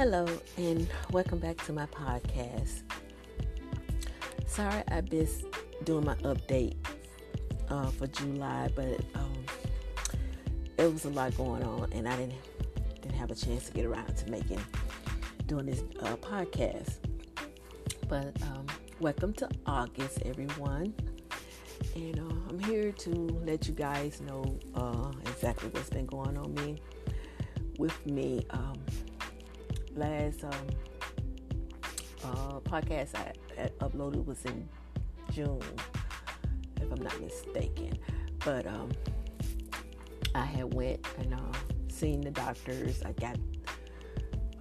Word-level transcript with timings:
Hello, 0.00 0.26
and 0.56 0.88
welcome 1.10 1.38
back 1.38 1.58
to 1.66 1.74
my 1.74 1.84
podcast. 1.84 2.84
Sorry, 4.46 4.82
I've 4.88 5.10
been 5.10 5.28
doing 5.84 6.06
my 6.06 6.14
update 6.14 6.74
uh, 7.68 7.88
for 7.88 8.06
July, 8.06 8.70
but 8.74 8.98
um, 9.14 9.44
it 10.78 10.90
was 10.90 11.04
a 11.04 11.10
lot 11.10 11.36
going 11.36 11.62
on, 11.64 11.92
and 11.92 12.08
I 12.08 12.16
didn't 12.16 12.32
didn't 13.02 13.14
have 13.18 13.30
a 13.30 13.34
chance 13.34 13.66
to 13.66 13.72
get 13.74 13.84
around 13.84 14.16
to 14.16 14.30
making 14.30 14.58
doing 15.44 15.66
this 15.66 15.82
uh, 16.00 16.16
podcast. 16.16 16.94
But 18.08 18.40
um, 18.44 18.68
welcome 19.00 19.34
to 19.34 19.50
August, 19.66 20.22
everyone, 20.24 20.94
and 21.94 22.18
uh, 22.18 22.34
I'm 22.48 22.58
here 22.58 22.90
to 22.90 23.10
let 23.44 23.68
you 23.68 23.74
guys 23.74 24.22
know 24.22 24.58
uh, 24.74 25.12
exactly 25.26 25.68
what's 25.68 25.90
been 25.90 26.06
going 26.06 26.38
on 26.38 26.54
me 26.54 26.80
with 27.76 28.06
me. 28.06 28.46
Um, 28.48 28.78
last 29.94 30.44
um, 30.44 30.66
uh, 32.24 32.60
podcast 32.60 33.14
I, 33.14 33.32
I, 33.60 33.68
uploaded 33.80 34.24
was 34.24 34.44
in 34.44 34.68
June, 35.32 35.60
if 36.80 36.90
I'm 36.90 37.02
not 37.02 37.20
mistaken. 37.20 37.98
But 38.44 38.66
um, 38.66 38.90
I 40.34 40.44
had 40.44 40.72
went 40.74 41.06
and 41.18 41.34
uh, 41.34 41.38
seen 41.88 42.20
the 42.20 42.30
doctors. 42.30 43.02
I 43.02 43.12
got 43.12 43.36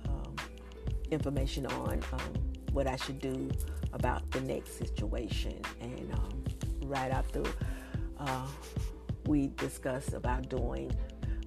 um, 0.08 0.36
information 1.12 1.66
on 1.68 2.02
um, 2.12 2.34
what 2.72 2.88
I 2.88 2.96
should 2.96 3.20
do 3.20 3.50
about 3.94 4.30
the 4.32 4.42
next 4.42 4.78
situation, 4.78 5.62
and 5.82 6.14
um, 6.14 6.44
right 6.84 7.12
after 7.12 7.44
uh, 8.20 8.48
we 9.26 9.48
discussed 9.58 10.14
about 10.14 10.50
doing 10.50 10.92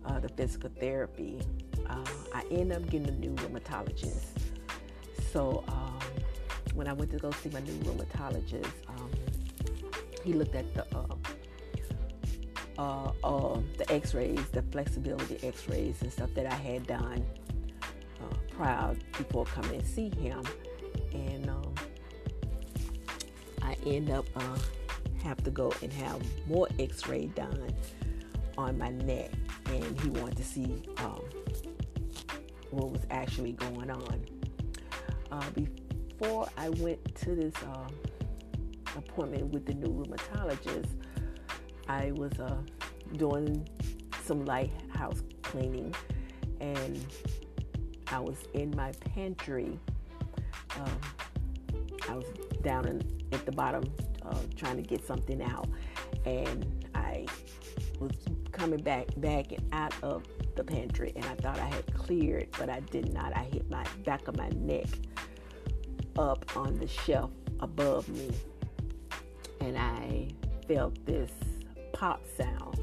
uh, 0.07 0.19
the 0.21 0.29
physical 0.31 0.71
therapy 0.81 1.39
uh, 1.89 2.05
I 2.34 2.43
ended 2.51 2.77
up 2.77 2.91
getting 2.91 3.09
a 3.09 3.12
new 3.12 3.34
rheumatologist. 3.34 4.27
So 5.33 5.65
um, 5.69 5.98
when 6.75 6.89
I 6.89 6.93
went 6.93 7.11
to 7.12 7.19
go 7.19 7.31
see 7.31 7.48
my 7.51 7.61
new 7.61 7.73
rheumatologist, 7.84 8.70
um, 8.89 9.11
he 10.25 10.33
looked 10.33 10.55
at 10.55 10.73
the 10.75 10.87
uh, 10.97 11.15
uh, 12.79 13.12
uh, 13.23 13.61
the 13.77 13.93
X-rays, 13.93 14.41
the 14.53 14.62
flexibility 14.62 15.39
X-rays 15.47 16.01
and 16.03 16.12
stuff 16.12 16.31
that 16.34 16.47
I 16.47 16.55
had 16.55 16.87
done 16.87 17.25
uh, 18.21 18.34
prior 18.51 18.95
before 19.19 19.45
coming 19.45 19.77
and 19.77 19.87
see 19.87 20.11
him, 20.11 20.43
and 21.12 21.51
um, 21.51 21.75
I 23.61 23.77
end 23.87 24.11
up 24.11 24.27
uh, 24.37 24.59
have 25.23 25.43
to 25.45 25.51
go 25.51 25.73
and 25.83 25.93
have 25.93 26.23
more 26.49 26.69
X-ray 26.78 27.27
done 27.27 27.73
on 28.59 28.78
my 28.78 28.91
neck, 28.91 29.31
and 29.67 30.01
he 30.01 30.09
wanted 30.11 30.37
to 30.39 30.45
see 30.45 30.83
um, 30.99 31.23
what 32.73 32.91
was 32.91 33.03
actually 33.11 33.53
going 33.53 33.91
on. 33.91 34.27
Uh, 35.31 35.51
before 35.51 36.48
I 36.56 36.69
went 36.70 37.15
to 37.17 37.34
this 37.34 37.55
uh, 37.62 37.89
appointment 38.97 39.53
with 39.53 39.67
the 39.67 39.75
new 39.75 39.89
rheumatologist, 39.89 40.89
I 41.89 42.12
was 42.12 42.33
uh, 42.39 42.56
doing 43.17 43.69
some 44.25 44.45
light 44.45 44.70
house 44.95 45.23
cleaning 45.43 45.95
and 46.61 47.05
I 48.09 48.20
was 48.20 48.37
in 48.55 48.75
my 48.77 48.93
pantry. 49.15 49.78
Um, 50.78 51.00
I 52.09 52.15
was 52.15 52.27
down 52.62 52.87
in, 52.87 53.03
at 53.33 53.45
the 53.47 53.53
bottom 53.53 53.84
uh, 54.25 54.37
trying 54.56 54.77
to 54.77 54.83
get 54.83 55.06
something 55.06 55.43
out, 55.43 55.69
and 56.25 56.87
I 56.95 57.27
was 57.98 58.12
coming 58.50 58.81
back 58.83 59.06
back 59.17 59.53
and 59.53 59.62
out 59.73 59.95
of 60.03 60.25
the 60.55 60.64
pantry 60.64 61.12
and 61.17 61.25
I 61.25 61.34
thought 61.36 61.58
I 61.58 61.67
had 61.67 61.95
cleared, 61.95 62.48
but 62.58 62.69
I 62.69 62.81
did 62.81 63.12
not. 63.12 63.36
I 63.36 63.45
hit 63.45 63.69
my 63.70 63.84
back 64.05 64.28
of 64.28 64.36
my 64.36 64.48
neck 64.50 64.86
up 66.19 66.56
on 66.56 66.78
the 66.78 66.87
shelf 66.87 67.31
above 67.60 68.09
me 68.09 68.31
and 69.60 69.78
I 69.78 70.28
felt 70.66 71.04
this 71.06 71.31
pop 71.93 72.22
sound 72.37 72.78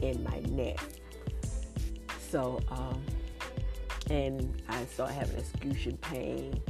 in 0.00 0.22
my 0.24 0.40
neck. 0.50 0.80
So, 2.30 2.60
um, 2.70 3.02
and 4.10 4.60
I 4.68 4.84
started 4.86 5.14
having 5.14 5.38
excruciating 5.38 5.98
pain. 5.98 6.60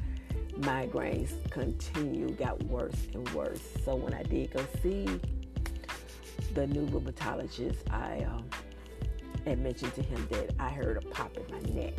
Migraines 0.60 1.32
continued, 1.50 2.36
got 2.36 2.62
worse 2.64 3.08
and 3.14 3.28
worse. 3.30 3.62
So 3.84 3.94
when 3.94 4.12
I 4.12 4.22
did 4.22 4.52
go 4.52 4.64
see 4.82 5.08
the 6.54 6.66
new 6.66 6.86
rheumatologist, 6.88 7.90
I 7.90 8.24
um, 8.24 8.44
had 9.44 9.58
mentioned 9.60 9.94
to 9.94 10.02
him 10.02 10.26
that 10.30 10.54
I 10.58 10.68
heard 10.68 10.96
a 10.96 11.00
pop 11.08 11.36
in 11.36 11.44
my 11.50 11.60
neck. 11.80 11.94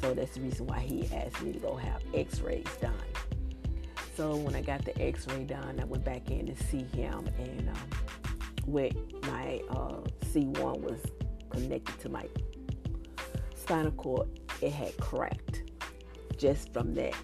So 0.00 0.14
that's 0.14 0.34
the 0.34 0.42
reason 0.42 0.66
why 0.66 0.80
he 0.80 1.08
asked 1.14 1.42
me 1.42 1.52
to 1.52 1.58
go 1.58 1.74
have 1.74 2.02
x-rays 2.14 2.66
done. 2.80 2.92
So 4.16 4.36
when 4.36 4.54
I 4.54 4.62
got 4.62 4.84
the 4.84 5.00
x-ray 5.00 5.44
done, 5.44 5.78
I 5.80 5.84
went 5.84 6.04
back 6.04 6.30
in 6.30 6.46
to 6.46 6.64
see 6.64 6.84
him 6.94 7.28
and 7.38 7.68
um, 7.68 7.90
where 8.66 8.90
my 9.22 9.60
uh, 9.70 10.00
C1 10.26 10.80
was 10.80 11.00
connected 11.50 11.98
to 12.00 12.08
my 12.08 12.26
spinal 13.54 13.92
cord, 13.92 14.28
it 14.60 14.72
had 14.72 14.96
cracked 14.98 15.62
just 16.36 16.72
from 16.72 16.94
that, 16.94 17.14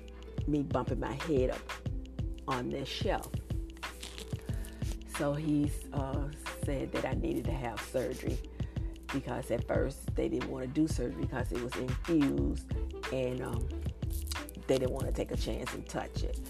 me 0.47 0.63
bumping 0.63 1.01
my 1.01 1.13
head 1.13 1.51
up 1.51 1.73
on 2.49 2.69
this 2.69 2.89
shelf. 2.89 3.31
So 5.19 5.33
he 5.33 5.71
uh, 5.93 6.25
said 6.65 6.93
that 6.93 7.05
I 7.05 7.13
needed 7.13 7.45
to 7.45 7.53
have 7.53 7.81
surgery 7.81 8.39
because 9.15 9.51
at 9.53 9.67
first 9.67 10.15
they 10.17 10.29
didn't 10.29 10.51
want 10.51 10.65
to 10.65 10.71
do 10.71 10.87
surgery 10.87 11.23
because 11.23 11.51
it 11.53 11.63
was 11.63 11.75
infused 11.77 12.67
and 13.13 13.43
um, 13.43 13.67
they 14.67 14.77
didn't 14.77 14.93
want 14.93 15.07
to 15.07 15.13
take 15.13 15.31
a 15.31 15.37
chance 15.37 15.73
and 15.73 15.89
touch 15.89 16.25
it. 16.25 16.41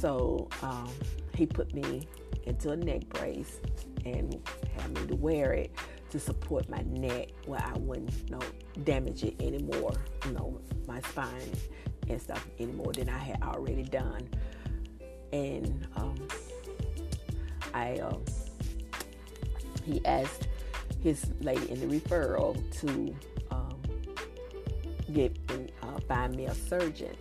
So 0.00 0.48
um, 0.62 0.90
he 1.34 1.46
put 1.46 1.72
me 1.74 2.08
into 2.44 2.70
a 2.70 2.76
neck 2.76 3.08
brace 3.10 3.60
and 4.04 4.40
had 4.76 4.98
me 4.98 5.06
to 5.08 5.16
wear 5.16 5.52
it 5.52 5.70
to 6.10 6.18
support 6.18 6.68
my 6.68 6.82
neck 6.88 7.28
where 7.44 7.62
I 7.62 7.76
wouldn't 7.78 8.12
you 8.24 8.36
know, 8.36 8.42
damage 8.84 9.22
it 9.22 9.40
anymore, 9.40 9.92
you 10.24 10.32
know, 10.32 10.58
my 10.86 11.00
spine 11.00 11.52
and 12.08 12.22
stuff 12.22 12.46
anymore 12.58 12.92
than 12.92 13.08
I 13.08 13.18
had 13.18 13.42
already 13.42 13.82
done. 13.82 14.28
And 15.32 15.86
um, 15.96 16.16
I, 17.74 17.94
uh, 17.98 18.16
he 19.84 20.04
asked 20.06 20.48
his 21.06 21.24
lady 21.40 21.70
in 21.70 21.78
the 21.88 22.00
referral 22.00 22.52
to 22.80 23.14
um, 23.52 23.80
get 25.12 25.38
uh, 25.80 26.00
find 26.08 26.34
me 26.34 26.46
a 26.46 26.54
surgeon 26.54 27.16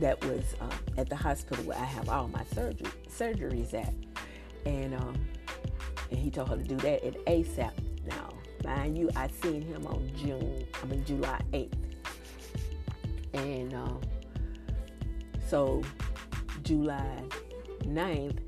that 0.00 0.22
was 0.26 0.44
uh, 0.60 0.70
at 0.98 1.08
the 1.08 1.16
hospital 1.16 1.64
where 1.64 1.78
I 1.78 1.84
have 1.84 2.10
all 2.10 2.28
my 2.28 2.44
surgery 2.54 2.90
surgeries 3.08 3.72
at, 3.72 3.94
and 4.66 4.94
um, 4.94 5.14
and 6.10 6.20
he 6.20 6.30
told 6.30 6.50
her 6.50 6.58
to 6.58 6.62
do 6.62 6.76
that 6.76 7.02
at 7.04 7.24
ASAP. 7.24 7.72
Now, 8.06 8.34
mind 8.62 8.98
you, 8.98 9.08
I 9.16 9.28
seen 9.28 9.62
him 9.62 9.86
on 9.86 10.10
June, 10.14 10.66
I 10.82 10.84
mean 10.84 11.02
July 11.06 11.40
eighth, 11.54 11.74
and 13.32 13.72
um, 13.72 14.02
so 15.48 15.82
July 16.64 17.22
9th, 17.84 18.40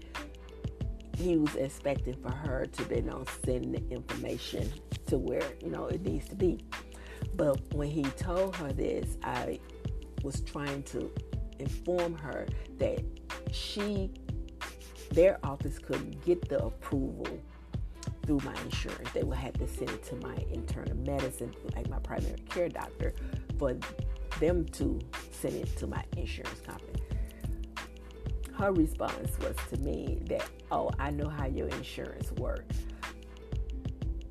he 1.18 1.36
was 1.36 1.54
expecting 1.56 2.14
for 2.14 2.30
her 2.30 2.66
to 2.66 2.94
you 2.94 3.02
know 3.02 3.24
send 3.44 3.74
the 3.74 3.82
information 3.90 4.70
to 5.06 5.18
where 5.18 5.42
you 5.62 5.70
know 5.70 5.86
it 5.86 6.02
needs 6.02 6.28
to 6.28 6.36
be. 6.36 6.64
But 7.34 7.60
when 7.74 7.88
he 7.88 8.02
told 8.02 8.54
her 8.56 8.72
this, 8.72 9.18
I 9.24 9.58
was 10.22 10.40
trying 10.42 10.84
to 10.84 11.10
inform 11.58 12.16
her 12.16 12.46
that 12.78 13.00
she 13.50 14.10
their 15.10 15.38
office 15.42 15.78
couldn't 15.78 16.24
get 16.24 16.48
the 16.48 16.64
approval 16.64 17.26
through 18.24 18.40
my 18.44 18.54
insurance. 18.62 19.10
They 19.12 19.22
would 19.22 19.38
have 19.38 19.54
to 19.54 19.66
send 19.66 19.90
it 19.90 20.04
to 20.04 20.16
my 20.16 20.37
internal 20.52 20.96
medicine, 20.98 21.52
like 21.75 21.88
my 21.88 21.98
primary 21.98 22.38
care 22.48 22.69
doctor, 22.69 23.14
for 23.58 23.76
them 24.38 24.66
to 24.66 25.00
send 25.32 25.54
it 25.54 25.76
to 25.78 25.87
my 25.87 26.04
insurance 26.16 26.60
company 26.60 26.88
her 28.58 28.72
response 28.72 29.38
was 29.38 29.55
to 29.70 29.76
me 29.78 30.19
that, 30.28 30.44
oh, 30.70 30.90
I 30.99 31.10
know 31.10 31.28
how 31.28 31.46
your 31.46 31.69
insurance 31.69 32.32
works. 32.32 32.76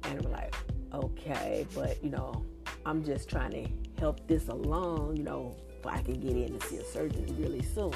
And 0.03 0.25
I'm 0.25 0.31
like, 0.31 0.53
okay, 0.93 1.65
but 1.73 2.03
you 2.03 2.09
know, 2.09 2.45
I'm 2.85 3.03
just 3.03 3.29
trying 3.29 3.51
to 3.51 3.67
help 3.99 4.27
this 4.27 4.49
along, 4.49 5.17
you 5.17 5.23
know, 5.23 5.55
so 5.81 5.89
I 5.89 6.01
can 6.01 6.19
get 6.19 6.35
in 6.35 6.59
to 6.59 6.67
see 6.67 6.77
a 6.77 6.83
surgeon 6.83 7.25
really 7.39 7.61
soon. 7.61 7.93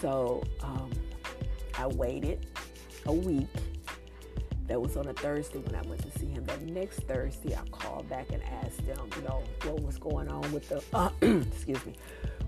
So 0.00 0.42
um, 0.62 0.90
I 1.78 1.86
waited 1.86 2.46
a 3.04 3.12
week. 3.12 3.48
That 4.66 4.80
was 4.80 4.96
on 4.96 5.06
a 5.06 5.12
Thursday 5.12 5.58
when 5.58 5.76
I 5.76 5.82
went 5.82 6.02
to 6.10 6.18
see 6.18 6.26
him. 6.26 6.44
That 6.46 6.60
next 6.62 7.00
Thursday, 7.00 7.54
I 7.54 7.62
called 7.68 8.08
back 8.08 8.32
and 8.32 8.42
asked 8.64 8.84
them, 8.84 9.08
you 9.14 9.22
know, 9.22 9.42
what 9.62 9.80
was 9.80 9.96
going 9.96 10.28
on 10.28 10.50
with 10.52 10.68
the, 10.68 10.82
uh, 10.92 11.10
excuse 11.20 11.86
me, 11.86 11.94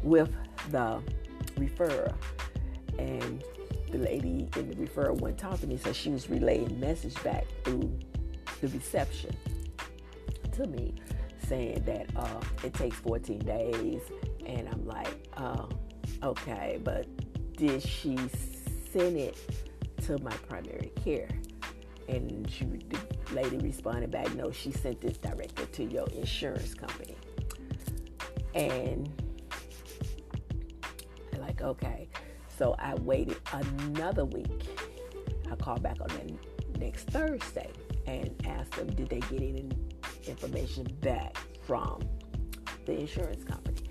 with 0.02 0.34
the 0.72 1.00
referrer 1.58 2.14
and 2.98 3.42
the 3.90 3.98
lady 3.98 4.48
in 4.56 4.68
the 4.68 4.76
referral 4.76 5.20
went 5.20 5.38
talking 5.38 5.60
to 5.60 5.66
me, 5.66 5.76
so 5.76 5.92
she 5.92 6.10
was 6.10 6.28
relaying 6.28 6.78
message 6.78 7.22
back 7.22 7.46
through 7.64 7.98
the 8.60 8.68
reception 8.68 9.34
to 10.52 10.66
me. 10.66 10.94
saying 11.48 11.82
that 11.86 12.06
uh, 12.14 12.40
it 12.62 12.74
takes 12.74 12.96
14 12.98 13.38
days. 13.38 14.02
And 14.44 14.68
I'm 14.68 14.86
like, 14.86 15.28
uh, 15.36 15.64
okay, 16.22 16.78
but 16.82 17.06
did 17.56 17.82
she 17.82 18.18
send 18.92 19.16
it 19.16 19.36
to 20.02 20.18
my 20.18 20.32
primary 20.48 20.92
care? 21.02 21.28
And 22.08 22.50
she, 22.50 22.64
the 22.64 22.98
lady 23.32 23.58
responded 23.58 24.10
back, 24.10 24.34
no, 24.34 24.50
she 24.50 24.72
sent 24.72 25.00
this 25.00 25.16
directly 25.18 25.66
to 25.66 25.84
your 25.84 26.06
insurance 26.08 26.74
company. 26.74 27.16
And 28.54 29.10
like, 31.60 31.68
okay. 31.68 32.08
So 32.56 32.74
I 32.78 32.94
waited 32.94 33.36
another 33.52 34.24
week. 34.24 34.68
I 35.50 35.56
called 35.56 35.82
back 35.82 36.00
on 36.00 36.08
the 36.08 36.78
next 36.78 37.08
Thursday 37.10 37.70
and 38.06 38.34
asked 38.46 38.72
them, 38.72 38.88
did 38.88 39.08
they 39.08 39.20
get 39.20 39.40
any 39.42 39.68
information 40.26 40.84
back 41.00 41.36
from 41.62 42.00
the 42.84 42.98
insurance 42.98 43.44
company? 43.44 43.90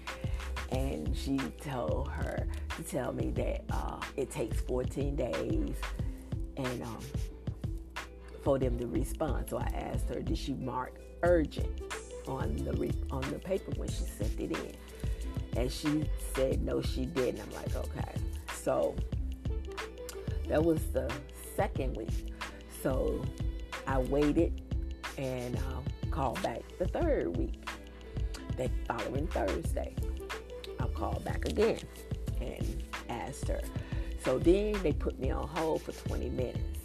And 0.72 1.16
she 1.16 1.38
told 1.62 2.10
her 2.10 2.48
to 2.76 2.84
tell 2.84 3.14
me 3.14 3.32
that 3.32 3.64
uh, 3.72 4.02
it 4.18 4.30
takes 4.30 4.60
14 4.62 5.16
days 5.16 5.76
and 6.58 6.84
um, 6.84 7.00
for 8.44 8.60
them 8.60 8.78
to 8.80 8.88
respond. 8.88 9.50
So 9.50 9.58
I 9.58 9.72
asked 9.74 10.10
her, 10.10 10.22
did 10.22 10.38
she 10.38 10.54
mark 10.56 11.00
urgent 11.24 11.82
on 12.28 12.56
the 12.58 12.74
re- 12.74 12.92
on 13.12 13.22
the 13.32 13.40
paper 13.40 13.72
when 13.78 13.88
she 13.88 14.04
sent 14.04 14.38
it 14.40 14.52
in? 14.52 14.76
And 15.58 15.72
she 15.72 16.08
said 16.36 16.62
no, 16.62 16.82
she 16.82 17.06
didn't. 17.06 17.42
I'm 17.42 17.52
like, 17.52 17.76
okay. 17.76 18.14
So 18.54 18.96
that 20.48 20.64
was 20.64 20.80
the 20.94 21.12
second 21.56 21.98
week. 21.98 22.32
So 22.84 23.26
I 23.88 23.98
waited 23.98 24.62
and 25.18 25.58
um, 25.58 25.84
called 26.12 26.42
back 26.44 26.62
the 26.78 26.88
third 26.88 27.36
week. 27.36 27.68
The 28.56 28.70
following 28.88 29.28
Thursday, 29.28 29.96
I 30.80 30.86
called 30.90 31.24
back 31.26 31.46
again 31.46 31.80
and 32.40 32.84
asked 33.10 33.48
her. 33.48 33.62
So 34.24 34.38
then 34.38 34.74
they 34.84 34.94
put 34.94 35.20
me 35.20 35.32
on 35.32 35.48
hold 35.48 35.82
for 35.82 35.92
20 35.92 36.30
minutes. 36.30 36.77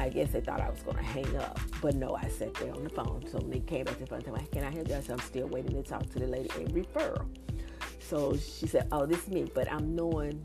I 0.00 0.08
guess 0.08 0.32
they 0.32 0.40
thought 0.40 0.60
I 0.60 0.70
was 0.70 0.80
going 0.82 0.96
to 0.96 1.02
hang 1.02 1.36
up, 1.36 1.60
but 1.82 1.94
no, 1.94 2.16
I 2.16 2.26
sat 2.28 2.54
there 2.54 2.72
on 2.74 2.84
the 2.84 2.90
phone. 2.90 3.22
So 3.30 3.38
when 3.38 3.50
they 3.50 3.60
came 3.60 3.84
back 3.84 3.98
to 3.98 4.00
the 4.00 4.06
phone, 4.06 4.22
I 4.34 4.38
said, 4.38 4.50
"Can 4.50 4.64
I 4.64 4.70
help 4.70 4.88
you?" 4.88 4.94
I 4.94 5.00
said, 5.00 5.12
"I'm 5.12 5.26
still 5.26 5.46
waiting 5.46 5.74
to 5.74 5.82
talk 5.82 6.08
to 6.10 6.18
the 6.18 6.26
lady 6.26 6.48
in 6.58 6.68
referral." 6.68 7.26
So 7.98 8.34
she 8.36 8.66
said, 8.66 8.88
"Oh, 8.92 9.04
this 9.04 9.22
is 9.24 9.28
me," 9.28 9.50
but 9.54 9.70
I'm 9.70 9.94
knowing 9.94 10.42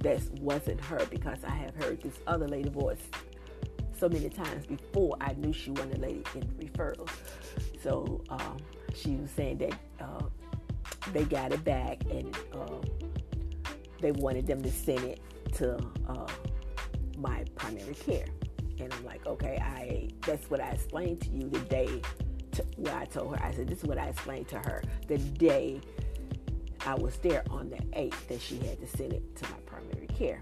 that 0.00 0.20
wasn't 0.40 0.80
her 0.80 1.06
because 1.08 1.38
I 1.44 1.54
have 1.54 1.74
heard 1.76 2.02
this 2.02 2.18
other 2.26 2.48
lady 2.48 2.68
voice 2.68 3.00
so 3.96 4.08
many 4.08 4.28
times 4.28 4.66
before 4.66 5.16
I 5.20 5.34
knew 5.34 5.52
she 5.52 5.70
wasn't 5.70 5.94
a 5.94 6.00
lady 6.00 6.24
in 6.34 6.42
referral. 6.60 7.08
So 7.80 8.22
um, 8.28 8.56
she 8.92 9.14
was 9.16 9.30
saying 9.30 9.58
that 9.58 9.78
uh, 10.00 10.26
they 11.12 11.24
got 11.24 11.52
it 11.52 11.64
back 11.64 12.02
and 12.10 12.36
uh, 12.52 12.80
they 14.00 14.10
wanted 14.12 14.46
them 14.46 14.62
to 14.62 14.70
send 14.70 15.04
it 15.04 15.20
to 15.54 15.76
uh, 16.08 16.26
my 17.16 17.44
primary 17.54 17.94
care. 17.94 18.26
And 18.78 18.92
I'm 18.92 19.04
like, 19.04 19.26
okay, 19.26 19.58
I 19.62 20.08
that's 20.26 20.50
what 20.50 20.60
I 20.60 20.70
explained 20.70 21.20
to 21.22 21.30
you 21.30 21.48
the 21.48 21.60
day 21.60 22.02
to, 22.52 22.64
I 22.94 23.04
told 23.04 23.36
her. 23.36 23.44
I 23.44 23.52
said, 23.52 23.68
this 23.68 23.78
is 23.78 23.84
what 23.84 23.98
I 23.98 24.06
explained 24.06 24.48
to 24.48 24.58
her 24.58 24.82
the 25.08 25.18
day 25.18 25.80
I 26.86 26.94
was 26.94 27.16
there 27.18 27.44
on 27.50 27.70
the 27.70 27.76
8th 27.76 28.26
that 28.28 28.40
she 28.40 28.58
had 28.58 28.78
to 28.80 28.86
send 28.86 29.12
it 29.12 29.36
to 29.36 29.44
my 29.50 29.56
primary 29.64 30.06
care. 30.08 30.40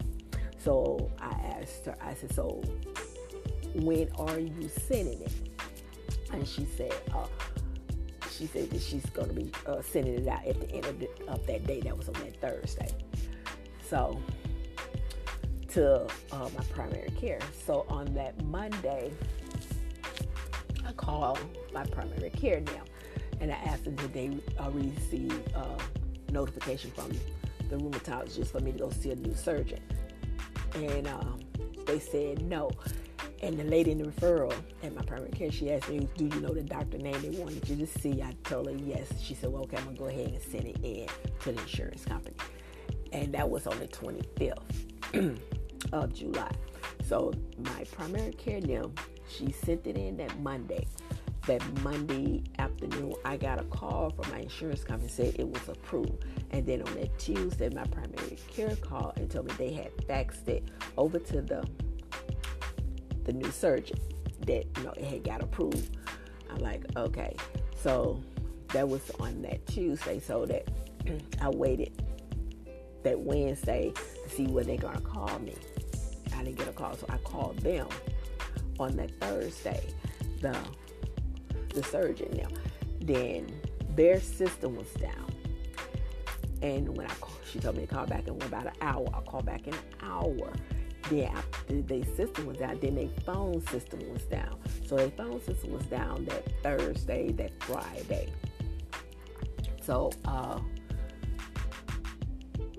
So 0.58 1.10
I 1.20 1.30
asked 1.60 1.86
her, 1.86 1.96
I 2.00 2.14
said, 2.14 2.34
so 2.34 2.62
when 3.74 4.10
are 4.18 4.38
you 4.38 4.68
sending 4.88 5.20
it? 5.22 5.32
And 6.32 6.46
she 6.46 6.66
said, 6.76 6.92
uh, 7.14 7.26
she 8.30 8.46
said 8.46 8.70
that 8.70 8.80
she's 8.80 9.06
going 9.06 9.28
to 9.28 9.34
be 9.34 9.52
uh, 9.66 9.82
sending 9.82 10.14
it 10.14 10.28
out 10.28 10.44
at 10.46 10.60
the 10.60 10.70
end 10.72 10.86
of, 10.86 10.98
the, 10.98 11.08
of 11.28 11.46
that 11.46 11.66
day. 11.66 11.80
That 11.80 11.96
was 11.96 12.08
on 12.08 12.14
that 12.14 12.40
Thursday. 12.40 12.88
So 13.88 14.20
to 15.68 16.06
uh, 16.32 16.48
my 16.56 16.64
primary 16.70 17.11
care. 17.22 17.38
So 17.64 17.86
on 17.88 18.12
that 18.14 18.42
Monday, 18.44 19.12
I 20.84 20.92
called 20.92 21.38
my 21.72 21.84
primary 21.84 22.30
care 22.30 22.60
now, 22.60 22.82
and 23.40 23.52
I 23.52 23.54
asked 23.54 23.84
them 23.84 23.94
did 23.94 24.12
they 24.12 24.30
receive 24.70 25.40
uh, 25.54 25.78
notification 26.32 26.90
from 26.90 27.12
the 27.70 27.76
rheumatologist 27.76 28.48
for 28.48 28.60
me 28.60 28.72
to 28.72 28.78
go 28.78 28.90
see 28.90 29.12
a 29.12 29.16
new 29.16 29.34
surgeon, 29.34 29.80
and 30.74 31.06
um, 31.06 31.40
they 31.86 31.98
said 31.98 32.42
no. 32.42 32.70
And 33.40 33.58
the 33.58 33.64
lady 33.64 33.90
in 33.90 33.98
the 33.98 34.04
referral 34.04 34.54
at 34.84 34.94
my 34.94 35.02
primary 35.02 35.32
care, 35.32 35.50
she 35.50 35.72
asked 35.72 35.88
me, 35.88 36.08
"Do 36.16 36.24
you 36.24 36.40
know 36.40 36.54
the 36.54 36.62
doctor 36.62 36.98
name 36.98 37.20
they 37.22 37.30
wanted 37.30 37.68
you 37.68 37.76
to 37.76 37.86
see?" 37.86 38.22
I 38.22 38.34
told 38.44 38.66
her 38.66 38.76
yes. 38.76 39.08
She 39.20 39.34
said, 39.34 39.52
"Well, 39.52 39.62
okay, 39.62 39.76
I'm 39.78 39.84
gonna 39.84 39.96
go 39.96 40.06
ahead 40.06 40.28
and 40.28 40.42
send 40.42 40.66
it 40.66 40.78
in 40.82 41.08
to 41.40 41.52
the 41.52 41.60
insurance 41.60 42.04
company." 42.04 42.36
And 43.12 43.32
that 43.34 43.48
was 43.48 43.66
on 43.66 43.78
the 43.78 43.88
25th. 43.88 45.38
of 45.92 46.12
July. 46.14 46.50
So 47.04 47.32
my 47.58 47.84
primary 47.92 48.32
care 48.32 48.60
now, 48.60 48.90
she 49.28 49.52
sent 49.52 49.86
it 49.86 49.96
in 49.96 50.16
that 50.18 50.38
Monday. 50.40 50.86
That 51.46 51.62
Monday 51.82 52.44
afternoon, 52.60 53.14
I 53.24 53.36
got 53.36 53.60
a 53.60 53.64
call 53.64 54.10
from 54.10 54.30
my 54.30 54.38
insurance 54.40 54.84
company 54.84 55.10
said 55.10 55.34
it 55.38 55.48
was 55.48 55.68
approved. 55.68 56.24
And 56.52 56.64
then 56.64 56.82
on 56.82 56.94
that 56.94 57.18
Tuesday, 57.18 57.68
my 57.68 57.84
primary 57.84 58.38
care 58.48 58.76
called 58.76 59.14
and 59.16 59.28
told 59.28 59.46
me 59.46 59.54
they 59.58 59.72
had 59.72 59.96
faxed 60.06 60.46
it 60.48 60.68
over 60.96 61.18
to 61.18 61.42
the 61.42 61.66
the 63.24 63.32
new 63.32 63.50
surgeon 63.50 63.98
that 64.46 64.64
you 64.76 64.84
know 64.84 64.92
it 64.92 65.04
had 65.04 65.24
got 65.24 65.42
approved. 65.42 65.96
I'm 66.50 66.58
like, 66.58 66.84
okay. 66.96 67.36
So 67.80 68.22
that 68.72 68.88
was 68.88 69.10
on 69.20 69.42
that 69.42 69.66
Tuesday. 69.66 70.20
So 70.20 70.46
that 70.46 70.68
I 71.40 71.48
waited 71.48 72.02
that 73.02 73.18
Wednesday 73.18 73.92
to 74.24 74.30
see 74.30 74.46
when 74.46 74.66
they're 74.66 74.76
gonna 74.76 75.00
call 75.00 75.38
me. 75.40 75.54
I 76.42 76.44
didn't 76.46 76.58
get 76.58 76.66
a 76.66 76.72
call, 76.72 76.96
so 76.96 77.06
I 77.08 77.18
called 77.18 77.58
them 77.58 77.86
on 78.80 78.96
that 78.96 79.12
Thursday, 79.20 79.80
the 80.40 80.56
the 81.68 81.84
surgeon 81.84 82.36
now. 82.36 82.48
Then 83.00 83.46
their 83.94 84.20
system 84.20 84.74
was 84.74 84.90
down. 84.94 85.32
And 86.60 86.96
when 86.96 87.06
I 87.06 87.14
called, 87.14 87.38
she 87.48 87.60
told 87.60 87.76
me 87.76 87.86
to 87.86 87.94
call 87.94 88.06
back 88.06 88.26
in 88.26 88.42
about 88.42 88.66
an 88.66 88.72
hour. 88.80 89.06
I 89.14 89.20
called 89.20 89.46
back 89.46 89.68
in 89.68 89.74
an 89.74 89.80
hour. 90.02 90.52
Then 91.08 91.28
after 91.28 91.80
their 91.82 92.04
system 92.16 92.46
was 92.46 92.56
down, 92.56 92.80
then 92.80 92.96
their 92.96 93.08
phone 93.24 93.64
system 93.68 94.00
was 94.12 94.24
down. 94.24 94.58
So 94.84 94.96
their 94.96 95.10
phone 95.10 95.40
system 95.44 95.72
was 95.72 95.86
down 95.86 96.24
that 96.24 96.44
Thursday, 96.64 97.30
that 97.32 97.52
Friday. 97.62 98.32
So 99.80 100.10
uh 100.24 100.58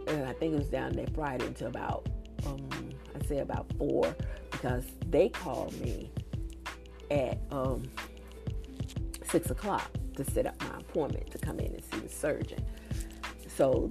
and 0.07 0.25
I 0.25 0.33
think 0.33 0.53
it 0.53 0.59
was 0.59 0.67
down 0.67 0.91
that 0.93 1.15
Friday 1.15 1.47
until 1.47 1.67
about 1.67 2.09
I 3.15 3.25
say 3.25 3.39
about 3.39 3.71
four 3.77 4.15
because 4.51 4.85
they 5.07 5.29
called 5.29 5.79
me 5.81 6.11
at 7.11 7.39
um, 7.51 7.83
six 9.29 9.49
o'clock 9.49 9.89
to 10.15 10.23
set 10.23 10.45
up 10.45 10.59
my 10.61 10.77
appointment 10.77 11.31
to 11.31 11.37
come 11.37 11.59
in 11.59 11.73
and 11.73 11.83
see 11.91 11.99
the 11.99 12.09
surgeon. 12.09 12.63
So 13.55 13.89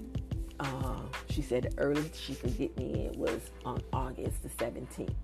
uh, 0.60 1.00
she 1.28 1.42
said 1.42 1.64
the 1.64 1.78
earliest 1.78 2.20
she 2.20 2.34
could 2.34 2.56
get 2.56 2.76
me 2.76 3.06
in 3.06 3.18
was 3.18 3.50
on 3.64 3.82
August 3.92 4.42
the 4.42 4.48
17th. 4.48 5.14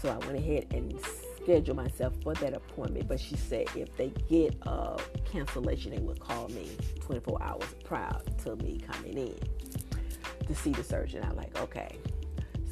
So 0.00 0.10
I 0.10 0.18
went 0.26 0.38
ahead 0.38 0.66
and 0.70 0.94
scheduled 1.42 1.76
myself 1.76 2.14
for 2.22 2.34
that 2.34 2.54
appointment. 2.54 3.08
But 3.08 3.20
she 3.20 3.36
said 3.36 3.68
if 3.74 3.94
they 3.96 4.10
get 4.28 4.56
a 4.62 4.98
cancellation, 5.24 5.92
they 5.92 6.02
would 6.02 6.20
call 6.20 6.48
me 6.48 6.76
24 7.00 7.42
hours 7.42 7.74
prior 7.84 8.20
to 8.44 8.56
me 8.56 8.80
coming 8.86 9.16
in 9.16 9.38
to 10.46 10.54
see 10.54 10.72
the 10.72 10.84
surgeon. 10.84 11.24
I'm 11.24 11.36
like, 11.36 11.58
okay. 11.60 11.96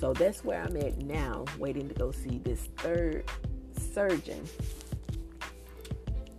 So 0.03 0.13
that's 0.13 0.43
where 0.45 0.61
I'm 0.61 0.77
at 0.79 0.99
now, 0.99 1.45
waiting 1.61 1.87
to 1.87 1.95
go 1.95 2.11
see 2.11 2.39
this 2.39 2.63
third 2.79 3.23
surgeon 3.95 4.45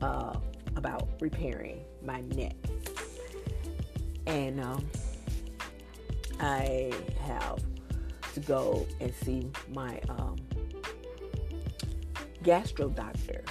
uh, 0.01 0.33
about 0.75 1.07
repairing 1.21 1.79
my 2.03 2.19
neck. 2.35 2.57
And 4.27 4.59
um, 4.59 4.85
I 6.41 6.91
have 7.21 7.63
to 8.33 8.41
go 8.41 8.85
and 8.99 9.13
see 9.23 9.49
my 9.69 9.97
um, 10.09 10.35
gastro 12.43 12.89
doctor 12.89 13.45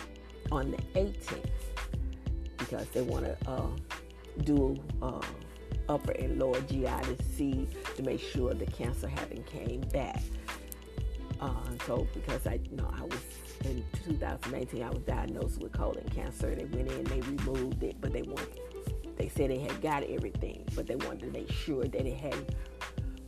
on 0.50 0.73
the 0.73 1.00
18th 1.00 1.47
because 2.59 2.87
they 2.88 3.00
want 3.00 3.25
to 3.25 3.50
uh, 3.50 3.66
do 4.45 4.76
uh, 5.00 5.23
upper 5.89 6.12
and 6.12 6.39
lower 6.39 6.61
GI 6.62 6.85
to 6.85 7.17
see 7.37 7.69
to 7.97 8.03
make 8.03 8.21
sure 8.21 8.55
the 8.55 8.67
cancer 8.67 9.09
hadn't 9.09 9.47
came 9.47 9.81
back. 9.93 10.23
Uh, 11.41 11.51
so 11.87 12.07
because 12.15 12.47
I 12.47 12.61
you 12.71 12.77
know 12.77 12.91
I 12.97 13.03
was 13.03 13.21
in 13.65 13.85
2019 14.05 14.83
I 14.83 14.91
was 14.91 15.03
diagnosed 15.03 15.61
with 15.61 15.73
colon 15.73 16.09
cancer. 16.15 16.55
They 16.55 16.65
went 16.65 16.91
in, 16.91 17.05
they 17.05 17.21
removed 17.21 17.83
it, 17.83 17.97
but 18.01 18.12
they 18.12 18.23
wanted 18.23 18.61
they 19.17 19.29
said 19.29 19.51
they 19.51 19.59
had 19.59 19.81
got 19.81 20.03
everything, 20.05 20.65
but 20.75 20.87
they 20.87 20.97
wanted 20.97 21.33
to 21.33 21.39
make 21.39 21.51
sure 21.51 21.85
that 21.85 22.07
it 22.07 22.17
hadn't 22.17 22.55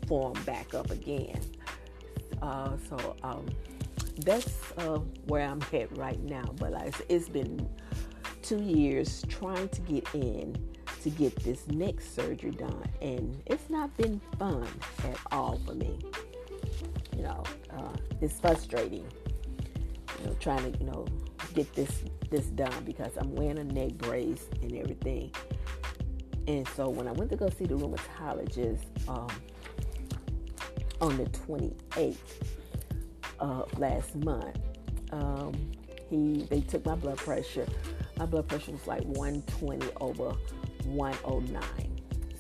formed 0.07 0.45
back 0.45 0.75
up 0.75 0.91
again. 0.91 1.41
Uh, 2.43 2.73
so 2.89 3.17
um, 3.23 3.47
that's 4.19 4.73
uh, 4.79 4.99
where 5.27 5.49
I'm 5.49 5.63
at 5.73 5.97
right 5.97 6.21
now. 6.23 6.45
But 6.59 6.73
like, 6.73 6.95
it's 7.09 7.29
been 7.29 7.69
two 8.43 8.63
years 8.63 9.25
trying 9.29 9.69
to 9.69 9.81
get 9.83 10.07
in 10.15 10.57
to 11.05 11.11
get 11.11 11.37
this 11.45 11.69
next 11.69 12.15
surgery 12.15 12.51
done, 12.51 12.83
and 13.03 13.43
it's 13.45 13.69
not 13.69 13.95
been 13.99 14.19
fun 14.39 14.67
at 15.05 15.19
all 15.31 15.61
for 15.67 15.75
me. 15.75 15.99
You 17.15 17.25
know, 17.25 17.45
uh, 17.77 17.93
it's 18.23 18.41
frustrating. 18.41 19.07
You 20.19 20.27
know, 20.27 20.37
trying 20.41 20.73
to 20.73 20.79
you 20.79 20.87
know 20.87 21.07
get 21.53 21.73
this 21.75 22.05
this 22.31 22.47
done 22.47 22.85
because 22.85 23.13
I'm 23.19 23.35
wearing 23.35 23.59
a 23.59 23.65
neck 23.65 23.93
brace 23.99 24.47
and 24.63 24.75
everything. 24.75 25.31
And 26.49 26.67
so 26.69 26.89
when 26.89 27.07
I 27.07 27.13
went 27.13 27.31
to 27.33 27.37
go 27.37 27.51
see 27.51 27.67
the 27.67 27.75
rheumatologist 27.75 28.85
um, 29.07 29.29
on 31.03 31.19
the 31.19 31.25
28th 31.25 32.17
of 33.41 33.79
last 33.79 34.15
month, 34.17 34.59
um, 35.13 35.53
he 36.09 36.47
they 36.49 36.63
took 36.63 36.87
my 36.87 36.95
blood 36.95 37.19
pressure. 37.19 37.67
My 38.17 38.25
blood 38.25 38.49
pressure 38.49 38.73
was 38.73 38.87
like 38.87 39.03
120 39.03 39.87
over 40.01 40.35
109. 40.85 41.63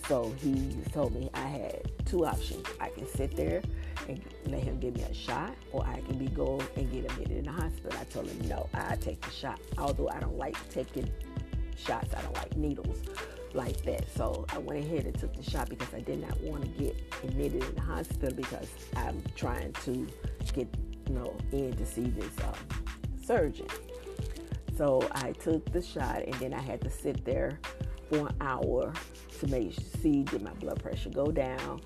So 0.08 0.34
he 0.38 0.76
told 0.92 1.14
me 1.14 1.30
I 1.32 1.46
had 1.46 1.90
two 2.04 2.26
options. 2.26 2.66
I 2.80 2.90
can 2.90 3.06
sit 3.06 3.34
there 3.36 3.62
and 4.08 4.22
let 4.46 4.62
him 4.62 4.78
give 4.78 4.94
me 4.94 5.02
a 5.02 5.14
shot, 5.14 5.54
or 5.72 5.84
I 5.86 6.00
can 6.00 6.18
be 6.18 6.26
go 6.26 6.60
and 6.76 6.90
get 6.92 7.10
admitted 7.10 7.38
in 7.38 7.44
the 7.44 7.52
hospital. 7.52 7.98
I 7.98 8.04
told 8.04 8.28
him 8.28 8.48
no, 8.48 8.68
I 8.74 8.96
take 8.96 9.20
the 9.22 9.30
shot. 9.30 9.60
Although 9.78 10.10
I 10.10 10.20
don't 10.20 10.36
like 10.36 10.56
taking 10.70 11.10
shots, 11.76 12.14
I 12.14 12.20
don't 12.20 12.34
like 12.34 12.56
needles 12.56 12.98
like 13.54 13.82
that. 13.84 14.04
So 14.14 14.44
I 14.50 14.58
went 14.58 14.84
ahead 14.84 15.06
and 15.06 15.18
took 15.18 15.34
the 15.34 15.48
shot 15.48 15.68
because 15.70 15.92
I 15.94 16.00
did 16.00 16.20
not 16.20 16.38
want 16.42 16.62
to 16.62 16.68
get 16.68 17.00
admitted 17.22 17.64
in 17.64 17.74
the 17.74 17.80
hospital 17.80 18.34
because 18.34 18.68
I'm 18.96 19.22
trying 19.36 19.72
to 19.84 20.06
get 20.52 20.68
you 21.08 21.14
know 21.14 21.36
in 21.52 21.74
to 21.76 21.86
see 21.86 22.08
this 22.08 22.32
um, 22.44 22.82
surgeon. 23.24 23.66
So 24.76 25.08
I 25.12 25.32
took 25.32 25.72
the 25.72 25.80
shot 25.80 26.22
and 26.24 26.34
then 26.34 26.52
I 26.52 26.60
had 26.60 26.80
to 26.82 26.90
sit 26.90 27.24
there 27.24 27.60
for 28.14 28.28
an 28.28 28.36
hour 28.40 28.92
to 29.40 29.46
make 29.48 29.74
see 30.00 30.22
did 30.22 30.42
my 30.42 30.52
blood 30.54 30.80
pressure 30.80 31.10
go 31.10 31.30
down. 31.30 31.80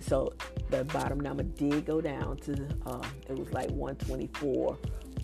So 0.00 0.32
the 0.70 0.84
bottom 0.84 1.20
number 1.20 1.42
did 1.42 1.86
go 1.86 2.00
down 2.00 2.36
to 2.38 2.52
uh, 2.86 3.06
it 3.28 3.38
was 3.38 3.50
like 3.52 3.70
124 3.70 4.78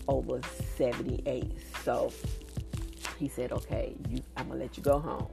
over 0.07 0.41
78. 0.75 1.51
So 1.83 2.11
he 3.19 3.27
said, 3.27 3.51
"Okay, 3.51 3.95
you, 4.09 4.21
I'm 4.37 4.47
gonna 4.47 4.59
let 4.59 4.77
you 4.77 4.83
go 4.83 4.99
home." 4.99 5.27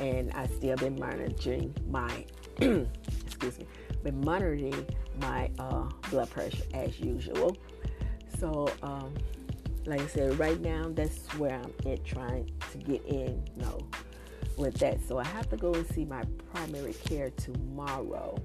And 0.00 0.32
I 0.32 0.46
still 0.46 0.76
been 0.76 0.98
monitoring 0.98 1.74
my 1.88 2.24
excuse 2.60 3.58
me, 3.58 3.66
been 4.02 4.20
monitoring 4.24 4.86
my 5.20 5.50
uh, 5.58 5.88
blood 6.10 6.30
pressure 6.30 6.64
as 6.74 6.98
usual. 6.98 7.56
So, 8.38 8.68
um, 8.82 9.14
like 9.86 10.00
I 10.00 10.06
said, 10.06 10.38
right 10.38 10.60
now 10.60 10.90
that's 10.90 11.26
where 11.38 11.54
I'm 11.54 11.72
at 11.90 12.04
trying 12.04 12.50
to 12.72 12.78
get 12.78 13.04
in, 13.06 13.42
you 13.56 13.62
know, 13.62 13.88
with 14.58 14.74
that. 14.78 15.00
So 15.06 15.18
I 15.18 15.24
have 15.24 15.48
to 15.50 15.56
go 15.56 15.72
and 15.72 15.86
see 15.88 16.04
my 16.04 16.22
primary 16.52 16.92
care 16.92 17.30
tomorrow. 17.30 18.36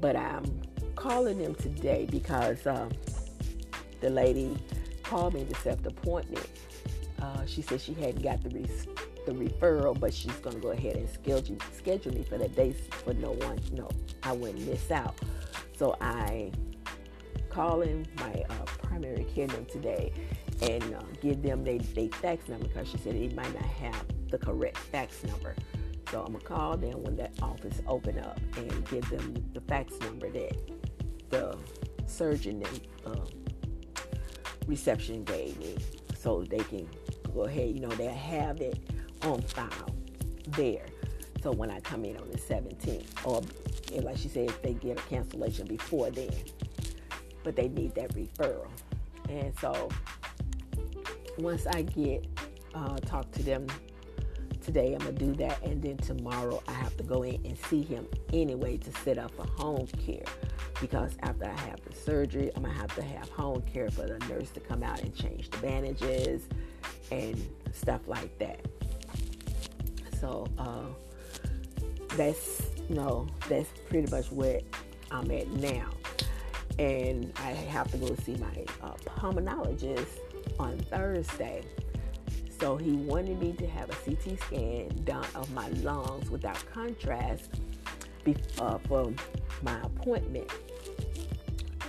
But 0.00 0.16
I'm 0.16 0.44
calling 0.94 1.38
them 1.38 1.54
today 1.54 2.06
because 2.10 2.66
um, 2.66 2.90
the 4.00 4.10
lady 4.10 4.56
called 5.02 5.34
me 5.34 5.44
to 5.44 5.54
set 5.56 5.82
the 5.82 5.90
appointment. 5.90 6.46
Uh, 7.20 7.46
she 7.46 7.62
said 7.62 7.80
she 7.80 7.94
hadn't 7.94 8.22
got 8.22 8.42
the 8.42 8.50
re- 8.50 8.66
the 9.24 9.32
referral, 9.32 9.98
but 9.98 10.12
she's 10.12 10.36
going 10.36 10.54
to 10.54 10.62
go 10.62 10.70
ahead 10.70 10.96
and 10.96 11.08
schedule 11.08 11.56
schedule 11.76 12.14
me 12.14 12.22
for 12.22 12.38
that 12.38 12.54
day 12.54 12.72
for 12.72 13.14
no 13.14 13.32
one, 13.32 13.58
no, 13.72 13.88
I 14.22 14.32
wouldn't 14.32 14.66
miss 14.66 14.90
out. 14.90 15.14
So 15.76 15.96
I 16.00 16.52
calling 17.48 18.06
my 18.18 18.44
uh, 18.50 18.64
primary 18.82 19.24
care 19.24 19.48
today 19.48 20.12
and 20.62 20.94
uh, 20.94 21.02
give 21.20 21.42
them 21.42 21.64
their 21.64 21.78
fax 22.10 22.48
number 22.48 22.66
because 22.68 22.88
she 22.88 22.98
said 22.98 23.14
they 23.14 23.28
might 23.34 23.52
not 23.54 23.64
have 23.64 24.04
the 24.30 24.38
correct 24.38 24.78
fax 24.78 25.22
number. 25.24 25.54
So 26.10 26.22
I'm 26.22 26.32
gonna 26.32 26.44
call 26.44 26.76
them 26.76 27.02
when 27.02 27.16
that 27.16 27.32
office 27.42 27.82
open 27.88 28.18
up 28.18 28.40
and 28.56 28.88
give 28.88 29.08
them 29.10 29.34
the 29.52 29.60
fax 29.62 29.98
number 30.00 30.30
that 30.30 30.56
the 31.30 31.58
surgeon 32.06 32.62
and 32.64 33.16
um, 33.16 33.26
reception 34.66 35.24
gave 35.24 35.58
me, 35.58 35.76
so 36.18 36.42
they 36.42 36.58
can 36.58 36.88
go 37.34 37.44
ahead. 37.44 37.74
You 37.74 37.80
know, 37.80 37.88
they 37.88 38.06
have 38.06 38.60
it 38.60 38.78
on 39.22 39.42
file 39.42 39.94
there. 40.48 40.86
So 41.42 41.52
when 41.52 41.70
I 41.70 41.80
come 41.80 42.04
in 42.04 42.16
on 42.16 42.28
the 42.30 42.38
17th, 42.38 43.24
or 43.24 43.42
like 44.02 44.16
she 44.16 44.28
said, 44.28 44.48
if 44.48 44.62
they 44.62 44.74
get 44.74 44.98
a 44.98 45.02
cancellation 45.02 45.66
before 45.66 46.10
then, 46.10 46.30
but 47.44 47.56
they 47.56 47.68
need 47.68 47.94
that 47.94 48.12
referral. 48.14 48.68
And 49.28 49.52
so 49.60 49.88
once 51.38 51.66
I 51.66 51.82
get 51.82 52.26
uh, 52.74 52.96
talk 52.98 53.30
to 53.32 53.42
them 53.42 53.66
today, 54.64 54.94
I'm 54.94 54.98
gonna 54.98 55.12
do 55.12 55.32
that, 55.34 55.62
and 55.62 55.80
then 55.82 55.96
tomorrow 55.98 56.62
I 56.66 56.72
have 56.72 56.96
to 56.96 57.04
go 57.04 57.22
in 57.22 57.36
and 57.44 57.56
see 57.68 57.82
him 57.82 58.06
anyway 58.32 58.76
to 58.78 58.92
set 59.04 59.18
up 59.18 59.32
a 59.38 59.46
home 59.62 59.86
care 60.04 60.24
because 60.80 61.16
after 61.22 61.46
I 61.46 61.60
have 61.60 61.80
the 61.88 61.94
surgery, 61.94 62.50
I'm 62.56 62.62
gonna 62.62 62.74
have 62.74 62.94
to 62.96 63.02
have 63.02 63.28
home 63.28 63.62
care 63.62 63.90
for 63.90 64.06
the 64.06 64.18
nurse 64.28 64.50
to 64.50 64.60
come 64.60 64.82
out 64.82 65.00
and 65.02 65.14
change 65.14 65.50
the 65.50 65.58
bandages 65.58 66.48
and 67.10 67.48
stuff 67.72 68.00
like 68.06 68.36
that. 68.38 68.60
So 70.20 70.46
uh, 70.58 70.86
that's 72.16 72.62
you 72.88 72.96
know 72.96 73.26
that's 73.48 73.68
pretty 73.88 74.10
much 74.10 74.32
where 74.32 74.60
I'm 75.10 75.30
at 75.30 75.48
now, 75.48 75.90
and 76.78 77.32
I 77.36 77.50
have 77.50 77.90
to 77.92 77.98
go 77.98 78.14
see 78.24 78.36
my 78.36 78.64
uh, 78.82 78.92
pulmonologist 79.06 80.18
on 80.58 80.78
Thursday. 80.78 81.62
So 82.60 82.76
he 82.76 82.92
wanted 82.92 83.40
me 83.40 83.52
to 83.52 83.66
have 83.66 83.90
a 83.90 83.94
CT 83.94 84.40
scan 84.40 84.88
done 85.04 85.26
of 85.34 85.50
my 85.52 85.68
lungs 85.68 86.30
without 86.30 86.62
contrast 86.72 87.50
be, 88.24 88.36
uh, 88.58 88.78
for 88.78 89.12
my 89.62 89.78
appointment 89.82 90.50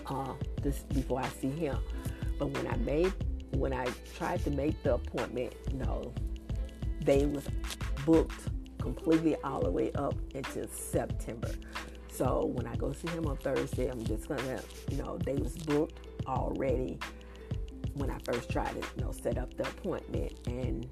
uh, 0.08 0.34
this 0.62 0.80
before 0.94 1.22
I 1.22 1.30
see 1.30 1.50
him. 1.50 1.78
But 2.38 2.48
when 2.48 2.68
I 2.68 2.76
made 2.78 3.14
when 3.52 3.74
I 3.74 3.88
tried 4.16 4.44
to 4.44 4.52
make 4.52 4.82
the 4.84 4.96
appointment, 4.96 5.54
no, 5.74 6.14
they 7.02 7.26
was 7.26 7.48
booked 8.06 8.50
completely 8.80 9.36
all 9.44 9.62
the 9.62 9.72
way 9.72 9.92
up 9.94 10.16
until 10.36 10.68
September. 10.68 11.52
So 12.18 12.52
when 12.56 12.66
I 12.66 12.76
go 12.76 12.94
see 12.94 13.10
him 13.10 13.28
on 13.28 13.38
Thursday, 13.38 13.90
I'm 13.90 14.04
just 14.04 14.28
gonna, 14.28 14.60
you 14.90 14.98
know, 14.98 15.20
they 15.24 15.36
was 15.36 15.56
booked 15.56 16.00
already 16.26 16.98
when 17.94 18.10
I 18.10 18.18
first 18.26 18.50
tried 18.50 18.72
to, 18.72 18.88
you 18.98 19.04
know, 19.04 19.12
set 19.12 19.38
up 19.38 19.56
the 19.56 19.64
appointment. 19.64 20.34
And 20.48 20.90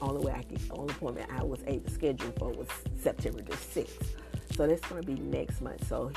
only 0.00 0.24
way 0.24 0.32
I 0.32 0.42
could, 0.42 0.60
only 0.70 0.94
appointment 0.94 1.32
I 1.32 1.42
was 1.42 1.58
able 1.66 1.84
to 1.86 1.90
schedule 1.90 2.32
for 2.38 2.50
was 2.50 2.68
September 2.96 3.42
the 3.42 3.56
6th. 3.56 4.06
So 4.54 4.68
that's 4.68 4.86
gonna 4.88 5.02
be 5.02 5.14
next 5.14 5.62
month. 5.62 5.84
So 5.88 6.12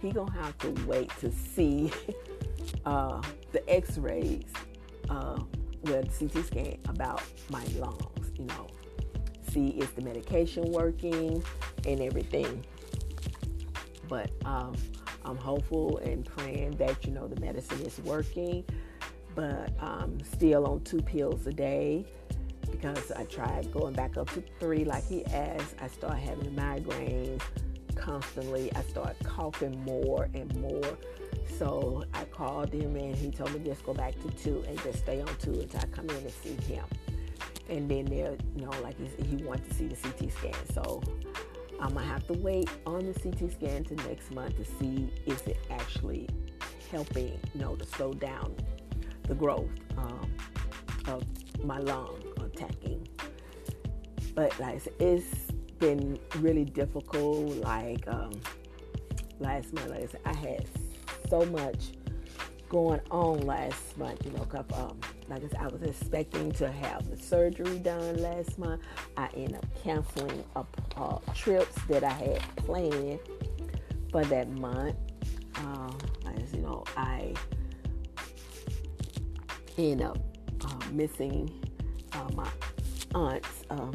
he 0.00 0.10
gonna 0.10 0.32
have 0.32 0.56
to 0.58 0.70
wait 0.86 1.10
to 1.20 1.30
see 1.30 1.92
uh, 2.86 3.20
the 3.52 3.68
X-rays, 3.68 4.44
uh, 5.10 5.38
the 5.82 6.08
CT 6.18 6.46
scan 6.46 6.78
about 6.88 7.22
my 7.50 7.64
lungs. 7.76 8.32
You 8.38 8.46
know, 8.46 8.68
see 9.50 9.68
is 9.68 9.90
the 9.90 10.00
medication 10.00 10.72
working 10.72 11.44
and 11.86 12.00
everything. 12.00 12.64
But 14.12 14.30
um, 14.44 14.74
I'm 15.24 15.38
hopeful 15.38 15.96
and 16.04 16.22
praying 16.22 16.72
that 16.72 17.06
you 17.06 17.12
know 17.12 17.26
the 17.28 17.40
medicine 17.40 17.80
is 17.80 17.98
working. 18.00 18.62
But 19.34 19.72
I'm 19.80 20.22
still 20.22 20.66
on 20.66 20.80
two 20.82 21.00
pills 21.00 21.46
a 21.46 21.52
day 21.54 22.04
because 22.70 23.10
I 23.12 23.24
tried 23.24 23.72
going 23.72 23.94
back 23.94 24.18
up 24.18 24.28
to 24.32 24.42
three 24.60 24.84
like 24.84 25.08
he 25.08 25.24
asked. 25.24 25.76
I 25.80 25.88
started 25.88 26.18
having 26.18 26.54
migraines 26.54 27.40
constantly. 27.94 28.70
I 28.76 28.82
started 28.82 29.16
coughing 29.24 29.82
more 29.82 30.28
and 30.34 30.54
more. 30.60 30.98
So 31.58 32.04
I 32.12 32.24
called 32.24 32.70
him 32.70 32.94
and 32.96 33.16
he 33.16 33.30
told 33.30 33.54
me 33.54 33.60
just 33.60 33.82
go 33.82 33.94
back 33.94 34.12
to 34.20 34.30
two 34.32 34.62
and 34.68 34.78
just 34.82 34.98
stay 34.98 35.22
on 35.22 35.34
two 35.38 35.58
until 35.58 35.80
I 35.80 35.86
come 35.86 36.10
in 36.10 36.16
and 36.16 36.30
see 36.30 36.56
him. 36.70 36.84
And 37.70 37.90
then 37.90 38.04
there, 38.04 38.36
you 38.56 38.66
know, 38.66 38.72
like 38.82 38.96
he, 38.98 39.24
he 39.24 39.36
to 39.38 39.74
see 39.74 39.86
the 39.86 39.96
CT 39.96 40.30
scan. 40.32 40.74
So 40.74 41.02
I'm 41.82 41.94
gonna 41.94 42.06
have 42.06 42.24
to 42.28 42.34
wait 42.34 42.70
on 42.86 43.12
the 43.12 43.18
CT 43.18 43.50
scan 43.50 43.82
to 43.84 43.96
next 44.08 44.30
month 44.30 44.56
to 44.56 44.64
see 44.64 45.12
is 45.26 45.42
it 45.48 45.58
actually 45.68 46.28
helping, 46.92 47.40
you 47.52 47.60
know, 47.60 47.74
to 47.74 47.84
slow 47.84 48.12
down 48.12 48.54
the 49.24 49.34
growth 49.34 49.68
um, 49.98 50.32
of 51.08 51.24
my 51.64 51.78
lung 51.78 52.22
attacking. 52.40 53.08
But 54.36 54.58
like 54.60 54.80
it's 55.00 55.50
been 55.80 56.20
really 56.38 56.64
difficult. 56.64 57.56
Like 57.56 58.06
um, 58.06 58.30
last 59.40 59.72
month, 59.72 59.90
like 59.90 60.04
I 60.04 60.06
said, 60.06 60.20
I 60.24 60.36
had 60.36 60.66
so 61.28 61.44
much 61.46 61.94
going 62.68 63.00
on 63.10 63.40
last 63.40 63.98
month. 63.98 64.24
You 64.24 64.30
know, 64.30 64.44
cause, 64.44 64.64
um, 64.74 65.00
like 65.28 65.44
I 65.44 65.48
said, 65.48 65.60
I 65.60 65.66
was 65.68 65.82
expecting 65.82 66.52
to 66.52 66.70
have 66.70 67.08
the 67.10 67.16
surgery 67.16 67.78
done 67.78 68.18
last 68.18 68.58
month. 68.58 68.82
I 69.16 69.28
ended 69.34 69.56
up 69.56 69.66
canceling 69.82 70.44
a, 70.56 70.64
uh, 70.96 71.18
trips 71.34 71.74
that 71.88 72.04
I 72.04 72.12
had 72.12 72.40
planned 72.56 73.20
for 74.10 74.24
that 74.24 74.50
month. 74.50 74.96
Uh, 75.56 75.92
as 76.36 76.52
you 76.52 76.60
know, 76.60 76.84
I 76.96 77.34
ended 79.78 80.06
up 80.06 80.18
um, 80.64 80.96
missing 80.96 81.50
uh, 82.12 82.28
my 82.34 82.48
aunt's 83.14 83.64
um, 83.70 83.94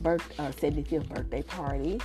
birth, 0.00 0.24
uh, 0.38 0.50
75th 0.50 1.08
birthday 1.08 1.42
party. 1.42 2.00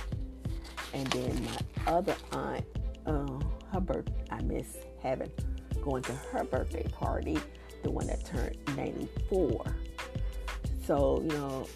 And 0.92 1.06
then 1.08 1.44
my 1.44 1.92
other 1.92 2.16
aunt, 2.32 2.64
uh, 3.06 3.38
her 3.72 3.80
birth, 3.80 4.08
I 4.30 4.42
miss 4.42 4.76
having 5.02 5.30
going 5.82 6.02
to 6.04 6.12
her 6.12 6.44
birthday 6.44 6.86
party, 6.92 7.38
the 7.82 7.90
one 7.90 8.06
that 8.06 8.24
turned 8.24 8.56
94. 8.76 9.64
So, 10.86 11.20
you 11.22 11.28
know, 11.28 11.66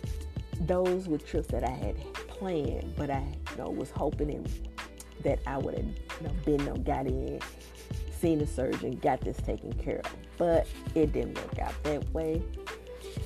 those 0.63 1.09
were 1.09 1.19
trips 1.19 1.49
that 1.49 1.65
I 1.65 1.71
had 1.71 1.97
planned, 2.29 2.95
but 2.97 3.11
I 3.11 3.25
you 3.51 3.57
know, 3.57 3.71
was 3.71 3.91
hoping 3.91 4.47
that 5.23 5.39
I 5.47 5.59
would 5.59 5.75
have 5.77 5.87
you 5.87 6.27
know, 6.27 6.33
been 6.45 6.65
know, 6.65 6.77
got 6.77 7.07
in, 7.07 7.41
seen 8.19 8.41
a 8.41 8.47
surgeon, 8.47 8.99
got 9.03 9.21
this 9.21 9.37
taken 9.39 9.73
care 9.75 10.01
of. 10.05 10.17
But 10.37 10.67
it 10.95 11.13
didn't 11.13 11.37
work 11.37 11.59
out 11.59 11.81
that 11.85 12.09
way. 12.13 12.43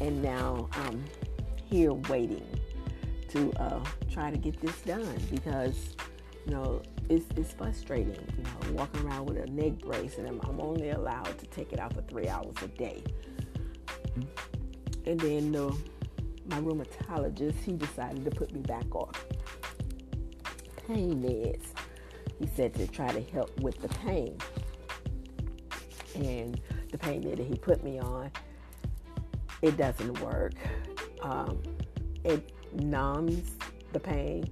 And 0.01 0.23
now 0.23 0.69
I'm 0.73 1.05
here 1.65 1.93
waiting 1.93 2.47
to 3.29 3.53
uh, 3.55 3.85
try 4.11 4.31
to 4.31 4.39
get 4.39 4.61
this 4.61 4.81
done 4.83 5.19
because, 5.31 5.97
you 6.47 6.53
know, 6.53 6.83
it's, 7.09 7.25
it's 7.37 7.53
frustrating, 7.53 8.15
you 8.37 8.45
know, 8.45 8.73
walking 8.73 9.07
around 9.07 9.27
with 9.27 9.39
a 9.39 9.47
neck 9.47 9.79
brace 9.79 10.19
and 10.19 10.27
I'm, 10.29 10.41
I'm 10.45 10.61
only 10.61 10.91
allowed 10.91 11.39
to 11.39 11.47
take 11.47 11.73
it 11.73 11.79
out 11.79 11.95
for 11.95 12.03
three 12.03 12.29
hours 12.29 12.55
a 12.63 12.69
day. 12.69 13.03
And 15.07 15.19
then 15.19 15.57
uh, 15.57 15.73
my 16.47 16.61
rheumatologist, 16.61 17.63
he 17.65 17.73
decided 17.73 18.25
to 18.25 18.31
put 18.31 18.53
me 18.53 18.61
back 18.61 18.95
on 18.95 19.11
pain 20.87 21.23
meds. 21.23 21.67
He 22.39 22.47
said 22.55 22.75
to 22.75 22.87
try 22.87 23.11
to 23.11 23.21
help 23.33 23.59
with 23.61 23.81
the 23.81 23.89
pain. 23.89 24.37
And 26.15 26.61
the 26.91 26.99
pain 26.99 27.23
med 27.25 27.39
that 27.39 27.47
he 27.47 27.55
put 27.55 27.83
me 27.83 27.99
on, 27.99 28.31
it 29.63 29.77
doesn't 29.77 30.21
work. 30.21 30.55
Um, 31.23 31.63
it 32.25 32.53
numbs 32.75 33.57
the 33.93 34.01
pain 34.01 34.45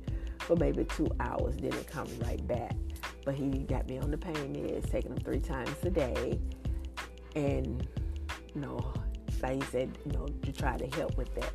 for 0.47 0.57
maybe 0.57 0.85
two 0.85 1.09
hours, 1.19 1.57
then 1.57 1.73
it 1.73 1.87
comes 1.89 2.13
right 2.19 2.45
back. 2.47 2.75
But 3.25 3.35
he 3.35 3.49
got 3.51 3.89
me 3.89 3.99
on 3.99 4.11
the 4.11 4.19
pain 4.19 4.35
meds, 4.35 4.89
taking 4.91 5.15
them 5.15 5.23
three 5.23 5.41
times 5.41 5.75
a 5.83 5.91
day. 5.91 6.39
And, 7.35 7.87
you 8.55 8.61
know, 8.61 8.93
like 9.43 9.57
he 9.57 9.63
said, 9.71 9.99
you 10.07 10.13
know, 10.13 10.27
to 10.27 10.53
try 10.53 10.77
to 10.77 10.87
help 10.97 11.17
with 11.17 11.35
that. 11.35 11.53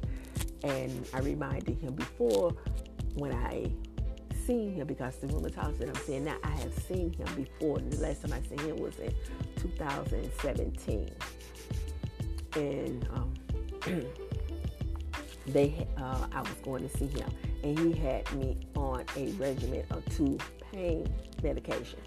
And 0.64 1.08
I 1.14 1.20
reminded 1.20 1.78
him 1.78 1.96
before 1.96 2.54
when 3.16 3.32
I 3.32 3.72
seen 4.46 4.74
him 4.74 4.88
because 4.88 5.16
the 5.18 5.28
rheumatologist 5.28 5.80
that 5.80 5.90
I'm 5.90 5.96
saying 5.96 6.26
now, 6.26 6.38
I 6.44 6.52
have 6.52 6.74
seen 6.74 7.14
him 7.14 7.28
before. 7.36 7.80
The 7.80 7.98
last 7.98 8.22
time 8.22 8.34
I 8.34 8.42
seen 8.42 8.60
him 8.60 8.78
was 8.78 9.00
in 9.00 9.14
2017. 9.56 11.10
And 12.56 13.08
um, 13.14 13.34
they, 15.54 15.88
uh, 15.98 16.28
I 16.32 16.42
was 16.42 16.54
going 16.64 16.88
to 16.88 16.98
see 16.98 17.08
him, 17.08 17.30
and 17.64 17.78
he 17.78 18.00
had 18.00 18.32
me 18.34 18.58
on 18.76 19.06
a 19.16 19.32
regimen 19.34 19.84
of 19.92 20.04
two 20.16 20.38
pain 20.72 21.12
medication. 21.44 22.00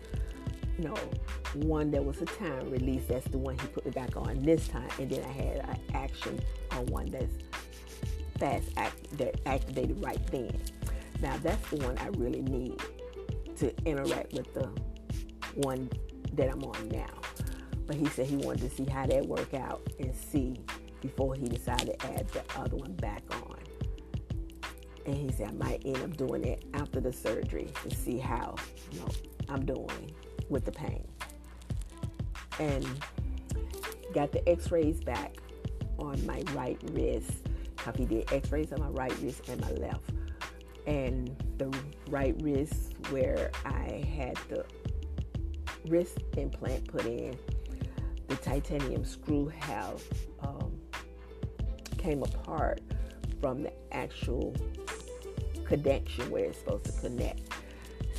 No, 0.78 0.94
one 1.54 1.90
that 1.92 2.04
was 2.04 2.20
a 2.20 2.24
time 2.24 2.70
release. 2.70 3.02
That's 3.08 3.26
the 3.28 3.38
one 3.38 3.58
he 3.58 3.66
put 3.68 3.84
me 3.84 3.92
back 3.92 4.16
on 4.16 4.42
this 4.42 4.66
time, 4.68 4.88
and 4.98 5.08
then 5.08 5.22
I 5.24 5.32
had 5.32 5.56
an 5.56 5.78
action 5.94 6.40
on 6.72 6.86
one 6.86 7.10
that's 7.10 7.32
fast 8.38 8.68
act 8.76 9.16
that 9.18 9.40
activated 9.46 10.02
right 10.04 10.20
then. 10.32 10.60
Now 11.20 11.36
that's 11.38 11.70
the 11.70 11.76
one 11.76 11.96
I 11.98 12.08
really 12.18 12.42
need 12.42 12.80
to 13.58 13.72
interact 13.86 14.32
with 14.32 14.52
the 14.52 14.68
one 15.54 15.88
that 16.32 16.50
I'm 16.50 16.64
on 16.64 16.88
now. 16.88 17.06
But 17.86 17.96
he 17.96 18.06
said 18.06 18.26
he 18.26 18.36
wanted 18.36 18.68
to 18.68 18.76
see 18.76 18.84
how 18.90 19.06
that 19.06 19.26
work 19.26 19.54
out 19.54 19.82
and 20.00 20.14
see 20.14 20.56
before 21.04 21.34
he 21.34 21.46
decided 21.46 22.00
to 22.00 22.06
add 22.06 22.26
the 22.28 22.42
other 22.56 22.76
one 22.76 22.94
back 22.94 23.22
on. 23.30 23.58
And 25.04 25.14
he 25.14 25.30
said 25.30 25.48
I 25.48 25.52
might 25.52 25.82
end 25.84 25.98
up 25.98 26.16
doing 26.16 26.44
it 26.44 26.64
after 26.72 26.98
the 26.98 27.12
surgery 27.12 27.70
to 27.86 27.94
see 27.94 28.16
how 28.16 28.56
you 28.90 29.00
know 29.00 29.08
I'm 29.50 29.66
doing 29.66 30.10
with 30.48 30.64
the 30.64 30.72
pain. 30.72 31.06
And 32.58 32.86
got 34.14 34.32
the 34.32 34.48
x-rays 34.48 35.00
back 35.00 35.34
on 35.98 36.24
my 36.24 36.42
right 36.54 36.78
wrist. 36.92 37.32
Because 37.76 37.96
he 37.96 38.06
did 38.06 38.32
x-rays 38.32 38.72
on 38.72 38.80
my 38.80 38.88
right 38.88 39.14
wrist 39.20 39.46
and 39.50 39.60
my 39.60 39.72
left. 39.72 40.10
And 40.86 41.36
the 41.58 41.76
right 42.08 42.34
wrist 42.40 42.94
where 43.10 43.50
I 43.66 44.06
had 44.16 44.38
the 44.48 44.64
wrist 45.86 46.18
implant 46.38 46.88
put 46.88 47.04
in, 47.04 47.36
the 48.28 48.36
titanium 48.36 49.04
screw 49.04 49.48
have 49.48 50.02
came 52.04 52.22
apart 52.22 52.82
from 53.40 53.62
the 53.62 53.72
actual 53.92 54.54
connection 55.64 56.30
where 56.30 56.44
it's 56.44 56.58
supposed 56.58 56.84
to 56.84 56.92
connect. 57.00 57.40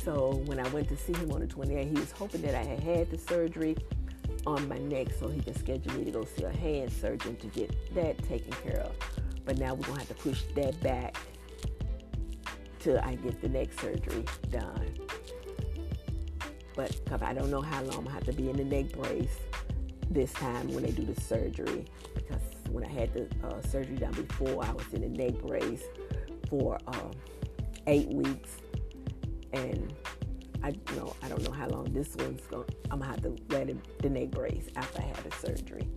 So 0.02 0.42
when 0.46 0.58
I 0.58 0.68
went 0.68 0.88
to 0.88 0.96
see 0.96 1.12
him 1.14 1.30
on 1.30 1.40
the 1.40 1.46
28th, 1.46 1.88
he 1.88 2.00
was 2.00 2.10
hoping 2.10 2.42
that 2.42 2.54
I 2.54 2.64
had 2.64 2.80
had 2.80 3.10
the 3.10 3.18
surgery 3.18 3.76
on 4.44 4.68
my 4.68 4.78
neck 4.78 5.08
so 5.18 5.28
he 5.28 5.40
could 5.40 5.56
schedule 5.58 5.92
me 5.94 6.04
to 6.04 6.10
go 6.10 6.24
see 6.24 6.44
a 6.44 6.52
hand 6.52 6.92
surgeon 6.92 7.36
to 7.36 7.46
get 7.48 7.72
that 7.94 8.18
taken 8.28 8.52
care 8.52 8.80
of. 8.80 8.92
But 9.44 9.58
now 9.58 9.74
we're 9.74 9.86
going 9.86 10.00
to 10.00 10.06
have 10.06 10.08
to 10.08 10.14
push 10.14 10.42
that 10.56 10.80
back 10.82 11.16
till 12.80 12.98
I 12.98 13.14
get 13.14 13.40
the 13.40 13.48
neck 13.48 13.68
surgery 13.80 14.24
done. 14.50 14.94
But 16.74 17.22
I 17.22 17.32
don't 17.32 17.50
know 17.50 17.62
how 17.62 17.82
long 17.84 18.04
to 18.04 18.10
have 18.10 18.24
to 18.24 18.32
be 18.32 18.50
in 18.50 18.56
the 18.56 18.64
neck 18.64 18.92
brace 18.92 19.38
this 20.10 20.32
time 20.32 20.72
when 20.72 20.82
they 20.82 20.90
do 20.90 21.04
the 21.04 21.20
surgery 21.20 21.84
because 22.14 22.55
when 22.70 22.84
I 22.84 22.88
had 22.88 23.12
the 23.12 23.28
uh, 23.46 23.60
surgery 23.62 23.96
done 23.96 24.12
before, 24.12 24.64
I 24.64 24.72
was 24.72 24.92
in 24.92 25.02
a 25.02 25.08
neck 25.08 25.40
brace 25.42 25.84
for 26.48 26.78
uh, 26.86 27.10
eight 27.86 28.08
weeks, 28.08 28.56
and 29.52 29.92
I 30.62 30.68
you 30.68 30.96
know 30.96 31.14
I 31.22 31.28
don't 31.28 31.42
know 31.42 31.52
how 31.52 31.68
long 31.68 31.92
this 31.92 32.14
one's 32.16 32.42
going. 32.46 32.68
I'm 32.90 33.00
gonna 33.00 33.10
have 33.10 33.22
to 33.22 33.36
wear 33.48 33.64
the, 33.64 33.76
the 34.02 34.10
neck 34.10 34.30
brace 34.30 34.68
after 34.76 35.02
I 35.02 35.06
had 35.06 35.16
the 35.16 35.36
surgery. 35.36 35.88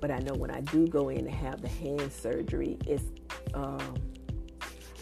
But 0.00 0.10
I 0.10 0.18
know 0.18 0.34
when 0.34 0.50
I 0.50 0.60
do 0.60 0.86
go 0.86 1.08
in 1.08 1.24
to 1.24 1.30
have 1.30 1.60
the 1.60 1.68
hand 1.68 2.12
surgery, 2.12 2.78
it's 2.86 3.04
um, 3.54 3.94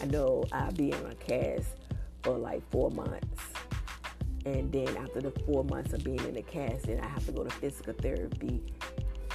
I 0.01 0.05
know 0.05 0.43
I'll 0.51 0.71
be 0.71 0.91
in 0.91 1.05
a 1.05 1.15
cast 1.15 1.75
for 2.23 2.37
like 2.37 2.67
four 2.71 2.91
months. 2.91 3.43
And 4.45 4.71
then 4.71 4.87
after 4.97 5.21
the 5.21 5.31
four 5.45 5.63
months 5.65 5.93
of 5.93 6.03
being 6.03 6.19
in 6.19 6.33
the 6.33 6.41
cast, 6.41 6.85
then 6.85 6.99
I 7.01 7.07
have 7.07 7.25
to 7.25 7.31
go 7.31 7.43
to 7.43 7.49
physical 7.49 7.93
therapy. 7.93 8.63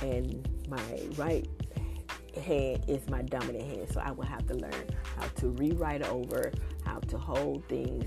And 0.03 0.49
my 0.69 0.83
right 1.17 1.49
hand 2.41 2.85
is 2.89 3.09
my 3.09 3.23
dominant 3.23 3.65
hand. 3.65 3.89
So 3.93 4.01
I 4.01 4.11
will 4.11 4.25
have 4.25 4.47
to 4.49 4.55
learn 4.55 4.87
how 5.17 5.27
to 5.37 5.49
rewrite 5.49 6.07
over, 6.09 6.53
how 6.85 6.99
to 6.99 7.19
hold 7.19 7.67
things, 7.69 8.05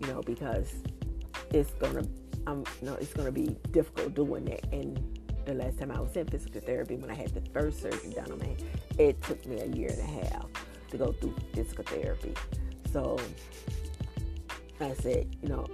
you 0.00 0.06
know, 0.08 0.20
because 0.22 0.74
it's 1.52 1.70
gonna 1.72 2.04
I'm 2.46 2.64
know, 2.82 2.94
it's 2.94 3.12
gonna 3.12 3.32
be 3.32 3.56
difficult 3.70 4.14
doing 4.14 4.44
that. 4.46 4.72
And 4.72 5.18
the 5.44 5.54
last 5.54 5.78
time 5.78 5.90
I 5.90 6.00
was 6.00 6.16
in 6.16 6.26
physical 6.26 6.60
therapy 6.60 6.96
when 6.96 7.10
I 7.10 7.14
had 7.14 7.34
the 7.34 7.42
first 7.52 7.80
surgery 7.80 8.10
done 8.10 8.32
on 8.32 8.38
my 8.38 8.46
hand, 8.46 8.64
it 8.98 9.22
took 9.22 9.44
me 9.46 9.60
a 9.60 9.66
year 9.66 9.90
and 9.90 10.00
a 10.00 10.24
half 10.24 10.46
to 10.90 10.98
go 10.98 11.12
through 11.12 11.34
physical 11.54 11.84
therapy. 11.84 12.34
So 12.92 13.18
I 14.80 14.94
said, 14.94 15.36
you 15.42 15.48
know, 15.48 15.66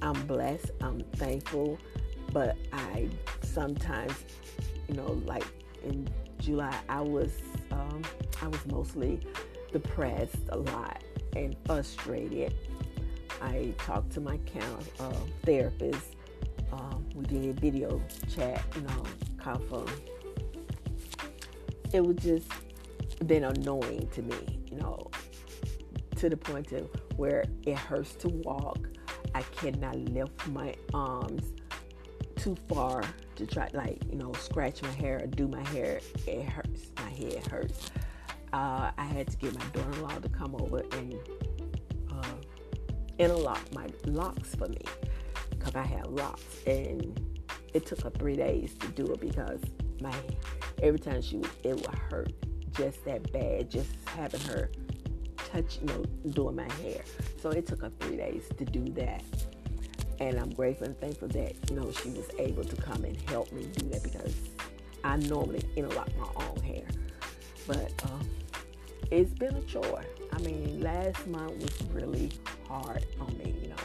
I'm 0.00 0.26
blessed, 0.26 0.70
I'm 0.80 1.00
thankful, 1.16 1.78
but 2.32 2.56
I 2.72 3.08
sometimes, 3.52 4.24
you 4.88 4.94
know, 4.94 5.20
like 5.24 5.44
in 5.84 6.08
July, 6.38 6.76
I 6.88 7.00
was 7.00 7.32
um, 7.70 8.02
I 8.40 8.48
was 8.48 8.64
mostly 8.66 9.20
depressed 9.72 10.36
a 10.50 10.58
lot 10.58 11.02
and 11.36 11.56
frustrated. 11.64 12.54
I 13.40 13.74
talked 13.78 14.12
to 14.12 14.20
my 14.20 14.36
count, 14.38 14.88
uh, 15.00 15.12
therapist. 15.44 16.16
Um, 16.72 17.06
we 17.14 17.24
did 17.24 17.60
video 17.60 18.00
chat, 18.34 18.62
you 18.76 18.82
know, 18.82 19.58
phone. 19.68 19.90
It 21.92 22.04
was 22.04 22.16
just 22.16 22.48
been 23.26 23.44
annoying 23.44 24.08
to 24.12 24.22
me, 24.22 24.64
you 24.70 24.78
know, 24.78 25.10
to 26.16 26.28
the 26.28 26.36
point 26.36 26.72
of 26.72 26.88
where 27.16 27.44
it 27.66 27.76
hurts 27.76 28.14
to 28.16 28.28
walk. 28.28 28.78
I 29.34 29.42
cannot 29.42 29.96
lift 29.96 30.46
my 30.48 30.74
arms 30.94 31.44
too 32.42 32.56
far 32.68 33.04
to 33.36 33.46
try, 33.46 33.68
like, 33.72 34.02
you 34.10 34.18
know, 34.18 34.32
scratch 34.32 34.82
my 34.82 34.90
hair 34.90 35.20
or 35.22 35.26
do 35.26 35.46
my 35.46 35.66
hair. 35.68 36.00
It 36.26 36.42
hurts. 36.42 36.90
My 36.96 37.10
head 37.10 37.46
hurts. 37.46 37.90
Uh, 38.52 38.90
I 38.98 39.04
had 39.04 39.28
to 39.28 39.36
get 39.36 39.54
my 39.56 39.64
daughter-in-law 39.66 40.18
to 40.18 40.28
come 40.28 40.56
over 40.56 40.82
and 40.92 41.14
uh, 42.10 42.34
interlock 43.18 43.62
my 43.72 43.86
locks 44.06 44.54
for 44.56 44.68
me 44.68 44.82
because 45.50 45.76
I 45.76 45.84
have 45.84 46.06
locks, 46.06 46.58
and 46.66 47.18
it 47.72 47.86
took 47.86 48.02
her 48.02 48.10
three 48.10 48.36
days 48.36 48.74
to 48.80 48.88
do 48.88 49.06
it 49.12 49.20
because 49.20 49.60
my 50.00 50.12
every 50.82 50.98
time 50.98 51.22
she 51.22 51.36
would, 51.36 51.50
it 51.62 51.76
would 51.76 51.94
hurt 52.10 52.32
just 52.72 53.04
that 53.04 53.32
bad, 53.32 53.70
just 53.70 53.90
having 54.16 54.40
her 54.40 54.70
touch, 55.36 55.78
you 55.80 55.86
know, 55.86 56.04
doing 56.30 56.56
my 56.56 56.70
hair. 56.82 57.02
So 57.40 57.50
it 57.50 57.66
took 57.66 57.82
her 57.82 57.92
three 58.00 58.16
days 58.16 58.48
to 58.58 58.64
do 58.64 58.84
that. 58.94 59.22
And 60.20 60.38
I'm 60.38 60.50
grateful 60.50 60.86
and 60.86 60.98
thankful 61.00 61.28
that, 61.28 61.54
you 61.68 61.76
know, 61.76 61.90
she 61.90 62.10
was 62.10 62.28
able 62.38 62.64
to 62.64 62.76
come 62.76 63.04
and 63.04 63.20
help 63.22 63.50
me 63.52 63.66
do 63.76 63.88
that 63.88 64.02
because 64.02 64.34
I 65.04 65.16
normally 65.16 65.62
interlock 65.76 66.08
my 66.16 66.28
own 66.44 66.60
hair, 66.62 66.84
but 67.66 67.92
um, 68.04 68.28
it's 69.10 69.32
been 69.32 69.56
a 69.56 69.62
chore. 69.62 70.04
I 70.32 70.38
mean, 70.42 70.80
last 70.80 71.26
month 71.26 71.60
was 71.60 71.92
really 71.92 72.30
hard 72.68 73.04
on 73.20 73.36
me, 73.38 73.54
you 73.62 73.68
know, 73.68 73.76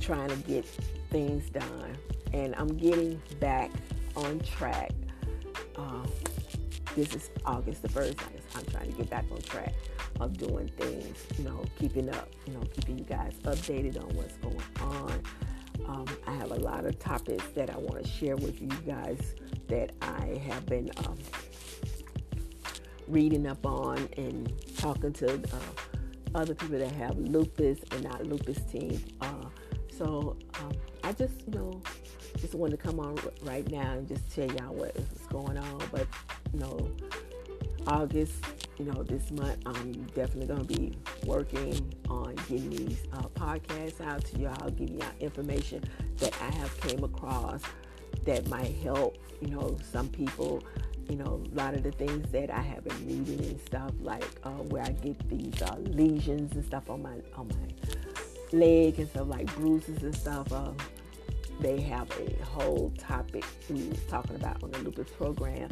trying 0.00 0.28
to 0.28 0.36
get 0.36 0.64
things 1.10 1.50
done, 1.50 1.96
and 2.32 2.54
I'm 2.56 2.76
getting 2.76 3.20
back 3.40 3.70
on 4.14 4.38
track. 4.40 4.92
Um, 5.76 6.08
this 6.94 7.14
is 7.14 7.30
August 7.44 7.82
the 7.82 7.88
first. 7.88 8.16
I'm 8.54 8.64
trying 8.66 8.90
to 8.90 8.96
get 8.96 9.10
back 9.10 9.24
on 9.32 9.40
track 9.42 9.74
of 10.20 10.36
doing 10.36 10.68
things, 10.76 11.26
you 11.38 11.44
know, 11.44 11.64
keeping 11.78 12.08
up, 12.10 12.28
you 12.46 12.54
know, 12.54 12.60
keeping 12.74 12.98
you 12.98 13.04
guys 13.04 13.34
updated 13.44 14.02
on 14.02 14.14
what's 14.14 14.34
going 14.38 14.62
on. 14.80 15.22
Um, 15.86 16.06
I 16.26 16.34
have 16.34 16.50
a 16.50 16.56
lot 16.56 16.84
of 16.84 16.98
topics 16.98 17.46
that 17.54 17.70
I 17.70 17.78
want 17.78 18.04
to 18.04 18.08
share 18.08 18.36
with 18.36 18.60
you 18.60 18.68
guys 18.86 19.34
that 19.68 19.92
I 20.02 20.40
have 20.46 20.66
been 20.66 20.90
um, 21.06 21.18
reading 23.08 23.46
up 23.46 23.64
on 23.66 24.08
and 24.16 24.52
talking 24.76 25.12
to 25.14 25.34
uh, 25.34 26.34
other 26.34 26.54
people 26.54 26.78
that 26.78 26.92
have 26.92 27.18
lupus 27.18 27.80
and 27.90 28.04
not 28.04 28.24
lupus 28.26 28.60
team. 28.70 29.02
Uh, 29.20 29.46
so 29.96 30.36
um, 30.60 30.72
I 31.04 31.12
just, 31.12 31.34
you 31.46 31.54
know, 31.54 31.82
just 32.38 32.54
wanted 32.54 32.80
to 32.80 32.86
come 32.86 33.00
on 33.00 33.18
right 33.42 33.68
now 33.70 33.92
and 33.92 34.08
just 34.08 34.28
tell 34.30 34.50
y'all 34.52 34.74
what 34.74 34.94
is 34.96 35.26
going 35.30 35.56
on. 35.58 35.82
But 35.90 36.06
you 36.52 36.60
know, 36.60 36.90
August, 37.86 38.34
you 38.78 38.84
know, 38.84 39.02
this 39.02 39.30
month, 39.30 39.58
I'm 39.66 39.92
definitely 40.14 40.46
going 40.46 40.66
to 40.66 40.78
be 40.78 40.96
working 41.26 41.94
on 42.08 42.34
getting 42.48 42.70
these 42.70 43.02
uh, 43.12 43.22
podcasts 43.34 44.00
out 44.00 44.24
to 44.26 44.38
y'all, 44.38 44.70
giving 44.70 44.98
y'all 44.98 45.08
information 45.20 45.82
that 46.18 46.34
I 46.40 46.54
have 46.56 46.80
came 46.80 47.04
across 47.04 47.62
that 48.24 48.46
might 48.48 48.74
help, 48.76 49.18
you 49.40 49.48
know, 49.48 49.76
some 49.90 50.08
people. 50.08 50.62
You 51.08 51.16
know, 51.16 51.42
a 51.52 51.54
lot 51.56 51.74
of 51.74 51.82
the 51.82 51.90
things 51.90 52.30
that 52.30 52.48
I 52.48 52.60
have 52.60 52.84
been 52.84 53.06
reading 53.06 53.44
and 53.44 53.60
stuff, 53.66 53.90
like 54.00 54.24
uh, 54.44 54.50
where 54.50 54.84
I 54.84 54.92
get 54.92 55.28
these 55.28 55.60
uh, 55.60 55.76
lesions 55.80 56.52
and 56.52 56.64
stuff 56.64 56.88
on 56.88 57.02
my 57.02 57.16
on 57.36 57.48
my 57.48 58.56
leg 58.56 58.98
and 58.98 59.10
stuff 59.10 59.26
like 59.26 59.52
bruises 59.56 60.02
and 60.04 60.14
stuff. 60.14 60.50
Uh, 60.52 60.70
they 61.60 61.80
have 61.80 62.08
a 62.18 62.44
whole 62.44 62.92
topic 62.98 63.44
was 63.68 63.98
talking 64.08 64.36
about 64.36 64.62
on 64.62 64.70
the 64.70 64.78
lupus 64.78 65.10
program. 65.10 65.70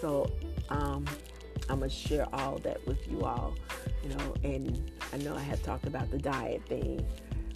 So 0.00 0.30
um, 0.68 1.04
I'm 1.68 1.80
gonna 1.80 1.90
share 1.90 2.26
all 2.32 2.58
that 2.58 2.84
with 2.86 3.10
you 3.10 3.22
all, 3.22 3.54
you 4.02 4.10
know. 4.10 4.34
And 4.42 4.90
I 5.12 5.16
know 5.18 5.34
I 5.34 5.40
have 5.40 5.62
talked 5.62 5.86
about 5.86 6.10
the 6.10 6.18
diet 6.18 6.62
thing 6.66 7.04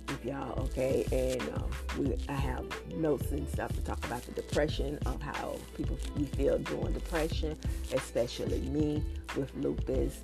with 0.09 0.25
y'all, 0.25 0.59
okay? 0.65 1.05
And 1.13 1.43
um, 1.55 1.71
we, 1.99 2.17
I 2.29 2.33
have 2.33 2.65
notes 2.95 3.31
and 3.31 3.49
stuff 3.49 3.73
to 3.75 3.81
talk 3.83 4.05
about 4.07 4.23
the 4.23 4.33
depression 4.33 4.99
of 5.07 5.21
how 5.21 5.57
people 5.77 5.99
we 6.17 6.25
feel 6.25 6.59
during 6.59 6.93
depression, 6.93 7.57
especially 7.93 8.61
me 8.61 9.05
with 9.37 9.55
lupus. 9.57 10.21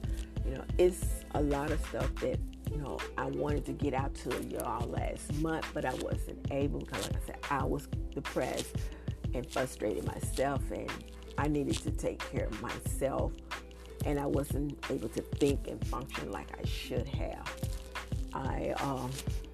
You 0.46 0.54
know, 0.54 0.64
it's 0.78 1.24
a 1.34 1.42
lot 1.42 1.70
of 1.70 1.84
stuff 1.86 2.14
that 2.16 2.38
you 2.70 2.78
know 2.78 2.98
I 3.16 3.26
wanted 3.26 3.64
to 3.66 3.72
get 3.72 3.94
out 3.94 4.14
to 4.16 4.44
y'all 4.44 4.88
last 4.88 5.32
month, 5.34 5.66
but 5.74 5.84
I 5.84 5.94
wasn't 5.94 6.50
able 6.50 6.80
because, 6.80 7.06
like 7.08 7.16
I 7.22 7.26
said, 7.26 7.38
I 7.50 7.64
was 7.64 7.88
depressed 8.14 8.76
and 9.34 9.48
frustrated 9.50 10.06
myself, 10.06 10.62
and 10.70 10.90
I 11.38 11.48
needed 11.48 11.76
to 11.82 11.90
take 11.90 12.18
care 12.30 12.46
of 12.46 12.62
myself 12.62 13.32
and 14.04 14.18
I 14.18 14.26
wasn't 14.26 14.78
able 14.90 15.08
to 15.10 15.22
think 15.22 15.68
and 15.68 15.84
function 15.86 16.30
like 16.30 16.48
I 16.58 16.66
should 16.66 17.08
have. 17.08 17.50
I 18.32 18.74
um, 18.80 19.10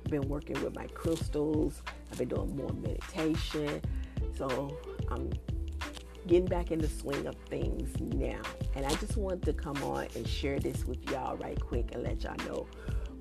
been 0.09 0.29
working 0.29 0.63
with 0.63 0.75
my 0.75 0.87
crystals. 0.89 1.83
I've 2.11 2.19
been 2.19 2.29
doing 2.29 2.57
more 2.57 2.73
meditation, 2.73 3.81
so 4.37 4.77
I'm 5.11 5.31
getting 6.27 6.47
back 6.47 6.71
in 6.71 6.79
the 6.79 6.89
swing 6.89 7.27
of 7.27 7.37
things 7.49 7.99
now. 8.01 8.41
And 8.75 8.85
I 8.85 8.95
just 8.95 9.17
wanted 9.17 9.43
to 9.45 9.53
come 9.53 9.83
on 9.83 10.09
and 10.17 10.27
share 10.27 10.59
this 10.59 10.85
with 10.85 11.11
y'all 11.11 11.37
right 11.37 11.59
quick 11.61 11.93
and 11.93 12.03
let 12.03 12.23
y'all 12.23 12.37
know 12.47 12.67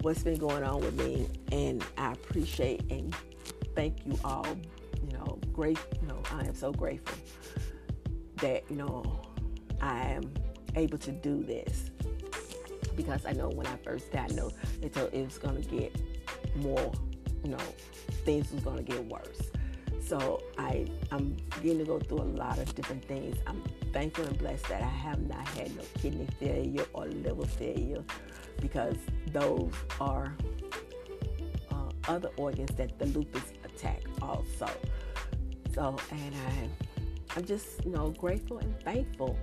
what's 0.01 0.23
been 0.23 0.37
going 0.37 0.63
on 0.63 0.81
with 0.81 0.95
me. 0.95 1.27
And 1.51 1.83
I 1.97 2.13
appreciate 2.13 2.89
and 2.89 3.15
thank 3.75 4.05
you 4.05 4.17
all. 4.23 4.47
You 5.03 5.17
know, 5.17 5.39
great. 5.53 5.79
You 6.01 6.07
know, 6.07 6.21
I 6.31 6.45
am 6.45 6.55
so 6.55 6.71
grateful 6.71 7.17
that 8.37 8.63
you 8.69 8.75
know 8.75 9.21
I 9.81 9.99
am 10.01 10.33
able 10.75 10.97
to 10.99 11.11
do 11.11 11.43
this 11.43 11.89
because 12.95 13.25
I 13.25 13.31
know 13.31 13.49
when 13.49 13.65
I 13.65 13.77
first 13.77 14.11
diagnosed, 14.11 14.55
they 14.81 14.89
told 14.89 15.13
it 15.13 15.23
was 15.23 15.37
to 15.37 15.61
get 15.69 15.95
more, 16.57 16.91
you 17.43 17.51
know, 17.51 17.57
things 18.25 18.51
was 18.51 18.63
to 18.63 18.83
get 18.83 19.05
worse. 19.05 19.51
So 20.01 20.43
I, 20.57 20.85
I'm 21.11 21.37
getting 21.61 21.77
to 21.77 21.85
go 21.85 21.99
through 21.99 22.21
a 22.21 22.31
lot 22.35 22.57
of 22.57 22.73
different 22.75 23.05
things. 23.05 23.37
I'm 23.47 23.63
thankful 23.93 24.25
and 24.25 24.37
blessed 24.37 24.67
that 24.67 24.81
I 24.81 24.87
have 24.87 25.21
not 25.21 25.47
had 25.49 25.75
no 25.77 25.83
kidney 26.01 26.27
failure 26.39 26.85
or 26.93 27.05
liver 27.05 27.45
failure 27.45 28.03
because 28.59 28.97
those 29.31 29.71
are 30.01 30.35
uh, 31.71 31.89
other 32.07 32.31
organs 32.37 32.71
that 32.75 32.99
the 32.99 33.05
lupus 33.05 33.53
attack 33.63 34.01
also. 34.21 34.67
So, 35.73 35.95
and 36.11 36.35
I, 36.35 37.37
I'm 37.37 37.45
just, 37.45 37.85
you 37.85 37.91
know, 37.91 38.09
grateful 38.09 38.57
and 38.57 38.77
thankful 38.81 39.37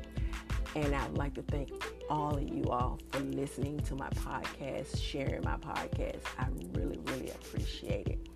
and 0.76 0.94
I 0.94 1.06
would 1.06 1.16
like 1.16 1.34
to 1.34 1.42
thank 1.42 1.70
all 2.10 2.36
of 2.36 2.46
you 2.46 2.64
all 2.64 2.98
for 3.10 3.20
listening 3.20 3.80
to 3.80 3.94
my 3.94 4.10
podcast, 4.10 5.00
sharing 5.02 5.42
my 5.42 5.56
podcast. 5.56 6.20
I 6.38 6.48
really, 6.74 7.00
really 7.06 7.30
appreciate 7.30 8.08
it. 8.08 8.28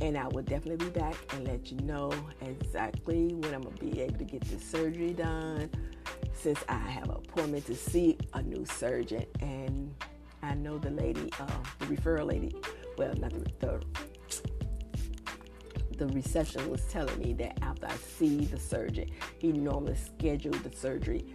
And 0.00 0.16
I 0.16 0.28
will 0.28 0.42
definitely 0.42 0.86
be 0.86 0.92
back 0.92 1.16
and 1.32 1.48
let 1.48 1.72
you 1.72 1.78
know 1.78 2.12
exactly 2.40 3.34
when 3.34 3.52
I'm 3.52 3.62
going 3.62 3.76
to 3.76 3.84
be 3.84 4.00
able 4.00 4.18
to 4.18 4.24
get 4.24 4.42
the 4.44 4.60
surgery 4.60 5.12
done 5.12 5.70
since 6.32 6.62
I 6.68 6.76
have 6.76 7.04
an 7.04 7.16
appointment 7.16 7.66
to 7.66 7.74
see 7.74 8.16
a 8.34 8.42
new 8.42 8.64
surgeon. 8.64 9.26
And 9.40 9.92
I 10.42 10.54
know 10.54 10.78
the 10.78 10.90
lady, 10.90 11.32
uh, 11.40 11.46
the 11.80 11.86
referral 11.86 12.28
lady, 12.28 12.54
well, 12.96 13.12
not 13.14 13.30
the, 13.30 13.50
the 13.58 13.82
the 15.98 16.06
reception 16.08 16.70
was 16.70 16.82
telling 16.84 17.18
me 17.18 17.32
that 17.34 17.58
after 17.62 17.86
I 17.86 17.96
see 17.96 18.44
the 18.44 18.58
surgeon, 18.58 19.10
he 19.38 19.52
normally 19.52 19.96
scheduled 19.96 20.62
the 20.62 20.74
surgery 20.74 21.26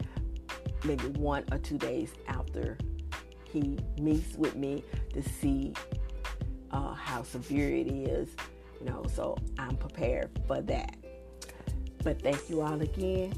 maybe 0.84 1.08
one 1.20 1.44
or 1.52 1.58
two 1.58 1.78
days 1.78 2.14
after 2.28 2.78
he 3.44 3.78
meets 4.00 4.36
with 4.36 4.56
me 4.56 4.84
to 5.14 5.22
see 5.22 5.74
uh, 6.72 6.94
how 6.94 7.24
severe 7.24 7.76
it 7.76 7.88
is, 7.92 8.30
you 8.80 8.86
know, 8.86 9.04
so 9.14 9.38
I'm 9.58 9.76
prepared 9.76 10.30
for 10.48 10.62
that. 10.62 10.96
But 12.04 12.22
thank 12.22 12.50
you 12.50 12.62
all 12.62 12.80
again, 12.82 13.34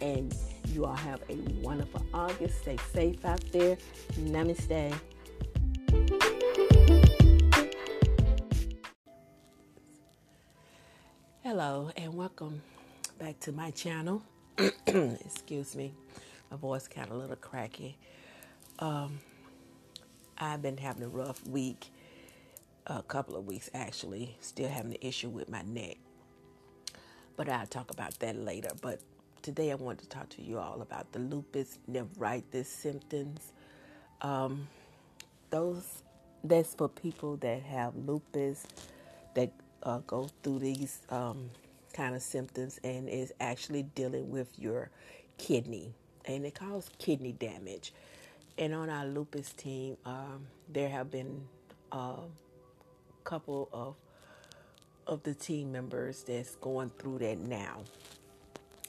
and 0.00 0.34
you 0.72 0.84
all 0.84 0.94
have 0.94 1.20
a 1.28 1.36
wonderful 1.62 2.04
August. 2.14 2.62
Stay 2.62 2.78
safe 2.92 3.24
out 3.24 3.44
there. 3.52 3.76
Namaste. 4.18 4.94
Hello 11.62 11.90
and 11.94 12.14
welcome 12.14 12.62
back 13.18 13.38
to 13.40 13.52
my 13.52 13.70
channel. 13.70 14.22
Excuse 14.86 15.76
me, 15.76 15.92
my 16.50 16.56
voice 16.56 16.88
kind 16.88 17.06
of 17.06 17.14
a 17.14 17.18
little 17.18 17.36
cracky. 17.36 17.98
Um, 18.78 19.20
I've 20.38 20.62
been 20.62 20.78
having 20.78 21.02
a 21.02 21.08
rough 21.08 21.46
week, 21.46 21.90
a 22.86 23.02
couple 23.02 23.36
of 23.36 23.46
weeks 23.46 23.68
actually, 23.74 24.38
still 24.40 24.70
having 24.70 24.92
the 24.92 25.06
issue 25.06 25.28
with 25.28 25.50
my 25.50 25.60
neck. 25.60 25.98
But 27.36 27.50
I'll 27.50 27.66
talk 27.66 27.90
about 27.90 28.18
that 28.20 28.36
later. 28.36 28.70
But 28.80 29.00
today 29.42 29.70
I 29.70 29.74
want 29.74 29.98
to 29.98 30.08
talk 30.08 30.30
to 30.30 30.42
you 30.42 30.58
all 30.58 30.80
about 30.80 31.12
the 31.12 31.18
lupus 31.18 31.78
nephritis 31.86 32.70
symptoms. 32.70 33.52
Um, 34.22 34.66
those 35.50 36.04
that's 36.42 36.74
for 36.74 36.88
people 36.88 37.36
that 37.36 37.60
have 37.64 37.94
lupus 37.96 38.66
that 39.34 39.52
uh, 39.82 39.98
go 40.06 40.28
through 40.42 40.60
these 40.60 41.00
um, 41.10 41.50
kind 41.92 42.14
of 42.14 42.22
symptoms 42.22 42.78
and 42.84 43.08
is 43.08 43.32
actually 43.40 43.82
dealing 43.82 44.30
with 44.30 44.48
your 44.58 44.90
kidney, 45.38 45.92
and 46.26 46.44
it 46.44 46.54
causes 46.54 46.90
kidney 46.98 47.32
damage. 47.32 47.92
And 48.58 48.74
on 48.74 48.90
our 48.90 49.06
lupus 49.06 49.52
team, 49.52 49.96
um, 50.04 50.46
there 50.68 50.88
have 50.88 51.10
been 51.10 51.42
a 51.92 51.96
uh, 51.96 52.20
couple 53.24 53.68
of 53.72 53.94
of 55.06 55.22
the 55.24 55.34
team 55.34 55.72
members 55.72 56.22
that's 56.22 56.56
going 56.56 56.90
through 56.98 57.18
that 57.18 57.38
now. 57.38 57.82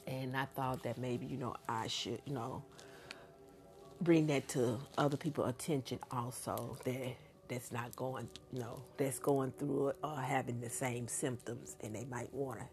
And 0.06 0.36
I 0.36 0.46
thought 0.46 0.84
that 0.84 0.98
maybe 0.98 1.26
you 1.26 1.38
know 1.38 1.56
I 1.68 1.88
should 1.88 2.22
you 2.26 2.34
know 2.34 2.64
bring 4.02 4.28
that 4.28 4.48
to 4.50 4.80
other 4.98 5.18
people's 5.18 5.50
attention 5.50 6.00
also 6.12 6.78
that 6.86 7.16
that's 7.52 7.70
not 7.74 7.94
going, 7.98 8.30
you 8.54 8.60
know, 8.62 8.82
that's 8.96 9.20
going 9.20 9.52
through 9.60 9.90
it 9.90 9.98
or 10.02 10.16
having 10.16 10.62
the 10.62 10.70
same 10.70 11.06
symptoms, 11.10 11.76
and 11.84 11.94
they 11.94 12.06
might 12.06 12.34
want 12.34 12.60
to 12.60 12.66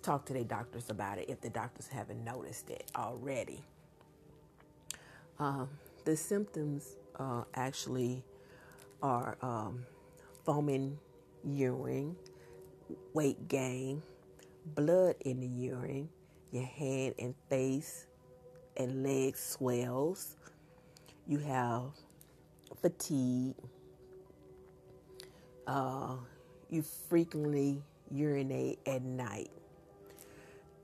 talk 0.00 0.24
to 0.26 0.32
their 0.32 0.44
doctors 0.44 0.90
about 0.90 1.18
it 1.18 1.28
if 1.28 1.40
the 1.40 1.50
doctors 1.50 1.88
haven't 1.88 2.22
noticed 2.24 2.70
it 2.70 2.88
already. 2.94 3.60
Um, 5.40 5.68
the 6.04 6.16
symptoms 6.16 6.94
uh, 7.18 7.42
actually 7.56 8.22
are 9.02 9.36
um, 9.42 9.84
foaming 10.44 10.96
urine, 11.44 12.14
weight 13.12 13.48
gain, 13.48 14.04
blood 14.66 15.16
in 15.22 15.40
the 15.40 15.48
urine, 15.48 16.08
your 16.52 16.62
hand 16.62 17.16
and 17.18 17.34
face 17.50 18.06
and 18.76 19.02
leg 19.02 19.36
swells, 19.36 20.36
you 21.26 21.38
have 21.38 21.90
fatigue, 22.80 23.54
uh, 25.66 26.16
you 26.70 26.82
frequently 26.82 27.82
urinate 28.10 28.78
at 28.86 29.02
night. 29.02 29.50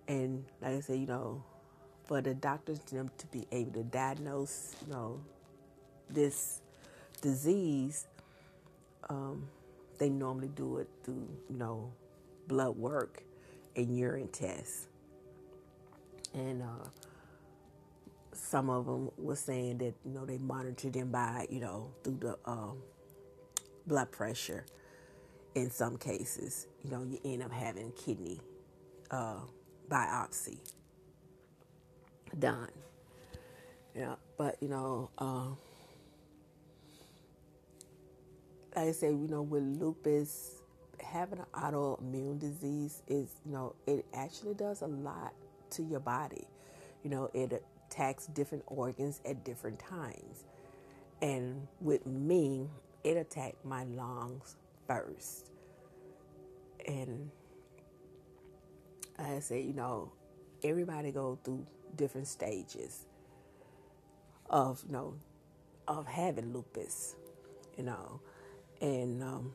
And 0.09 0.44
like 0.61 0.72
I 0.72 0.81
said, 0.81 0.98
you 0.98 1.07
know, 1.07 1.42
for 2.05 2.20
the 2.20 2.35
doctors 2.35 2.81
to 2.81 2.94
them 2.96 3.11
to 3.18 3.26
be 3.29 3.46
able 3.53 3.72
to 3.72 3.85
diagnose, 3.85 4.74
you 4.85 4.92
know, 4.92 5.20
this 6.09 6.61
disease, 7.20 8.07
um, 9.09 9.46
they 9.98 10.09
normally 10.09 10.48
do 10.48 10.79
it 10.79 10.88
through, 11.05 11.29
you 11.48 11.57
know, 11.57 11.92
blood 12.48 12.76
work 12.76 13.22
and 13.76 13.96
urine 13.96 14.29
tests. 14.29 14.88
And 16.35 16.62
uh, 16.62 16.88
some 18.50 18.68
of 18.68 18.84
them 18.84 19.10
were 19.16 19.36
saying 19.36 19.78
that, 19.78 19.94
you 20.04 20.12
know, 20.12 20.26
they 20.26 20.36
monitored 20.36 20.92
them 20.92 21.12
by, 21.12 21.46
you 21.50 21.60
know, 21.60 21.92
through 22.02 22.18
the 22.18 22.36
um, 22.44 22.78
blood 23.86 24.10
pressure 24.10 24.66
in 25.54 25.70
some 25.70 25.96
cases. 25.96 26.66
You 26.82 26.90
know, 26.90 27.04
you 27.04 27.20
end 27.24 27.44
up 27.44 27.52
having 27.52 27.92
kidney 27.92 28.40
uh, 29.12 29.38
biopsy 29.88 30.58
done. 32.36 32.70
Yeah, 33.94 34.16
but, 34.36 34.56
you 34.60 34.68
know, 34.68 35.10
uh, 35.18 35.50
like 38.74 38.88
I 38.88 38.90
say, 38.90 39.10
you 39.10 39.28
know, 39.28 39.42
with 39.42 39.62
lupus, 39.62 40.62
having 40.98 41.38
an 41.38 41.46
autoimmune 41.54 42.40
disease 42.40 43.02
is, 43.06 43.28
you 43.46 43.52
know, 43.52 43.76
it 43.86 44.04
actually 44.12 44.54
does 44.54 44.82
a 44.82 44.88
lot 44.88 45.34
to 45.70 45.84
your 45.84 46.00
body. 46.00 46.48
You 47.04 47.10
know, 47.10 47.30
it 47.32 47.62
attacks 47.90 48.26
different 48.26 48.64
organs 48.66 49.20
at 49.24 49.44
different 49.44 49.79
times. 49.79 50.44
And 51.22 51.66
with 51.81 52.07
me, 52.07 52.68
it 53.05 53.16
attacked 53.16 53.64
my 53.64 53.85
lungs 53.85 54.57
first. 54.87 55.50
And 56.87 57.31
I 59.18 59.40
said, 59.40 59.64
you 59.64 59.74
know, 59.74 60.12
everybody 60.64 61.12
go 61.12 61.38
through 61.44 61.66
different 61.96 62.29
stages 62.29 63.07
of, 64.48 64.83
you 64.87 64.92
know, 64.92 65.14
of 65.88 66.07
having 66.07 66.53
lupus, 66.53 67.16
you 67.76 67.85
know 67.85 68.20
and 68.81 69.22
um, 69.22 69.53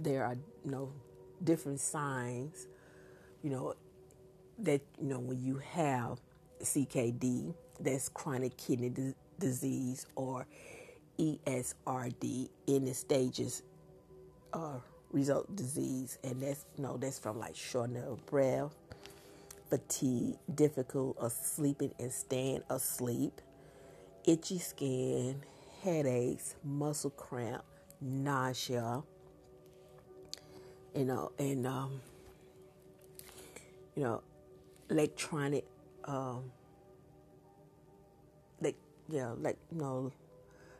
there 0.00 0.24
are 0.24 0.36
you 0.64 0.70
know 0.70 0.92
different 1.42 1.80
signs 1.80 2.66
you 3.42 3.50
know 3.50 3.74
that 4.58 4.80
you 5.00 5.08
know 5.08 5.18
when 5.18 5.42
you 5.42 5.58
have 5.58 6.20
CKD 6.62 7.54
that's 7.80 8.08
chronic 8.08 8.56
kidney 8.56 8.90
d- 8.90 9.14
disease 9.38 10.06
or 10.14 10.46
ESRD 11.18 12.48
in 12.66 12.84
the 12.84 12.94
stages 12.94 13.62
uh, 14.52 14.78
result 15.10 15.54
disease 15.56 16.18
and 16.24 16.40
that's 16.40 16.66
you 16.76 16.84
know 16.84 16.96
that's 16.96 17.18
from 17.18 17.38
like 17.38 17.56
shortness 17.56 18.06
of 18.06 18.24
breath 18.26 18.74
fatigue 19.68 20.36
difficult 20.54 21.16
of 21.18 21.32
sleeping 21.32 21.92
and 21.98 22.12
staying 22.12 22.62
asleep 22.70 23.40
itchy 24.26 24.58
skin 24.58 25.42
headaches, 25.82 26.54
muscle 26.64 27.10
cramp, 27.10 27.64
nausea, 28.00 29.02
you 30.94 31.04
know, 31.04 31.32
and 31.38 31.66
um, 31.66 32.00
you 33.96 34.04
know, 34.04 34.22
electronic, 34.92 35.64
um, 36.04 36.52
like 38.60 38.76
yeah, 39.08 39.32
like 39.38 39.56
you 39.72 39.78
know, 39.78 40.12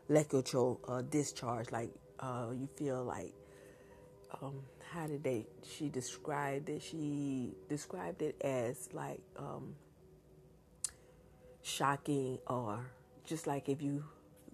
electrical 0.09 0.79
uh, 0.87 1.01
discharge. 1.01 1.71
Like 1.71 1.89
uh, 2.19 2.47
you 2.53 2.69
feel 2.75 3.03
like, 3.03 3.33
um, 4.41 4.59
how 4.91 5.07
did 5.07 5.23
they? 5.23 5.47
She 5.63 5.89
described 5.89 6.69
it. 6.69 6.81
She 6.81 7.55
described 7.67 8.21
it 8.21 8.39
as 8.41 8.89
like 8.93 9.21
um, 9.37 9.75
shocking 11.63 12.37
or 12.47 12.85
just 13.25 13.47
like 13.47 13.67
if 13.67 13.81
you 13.81 14.03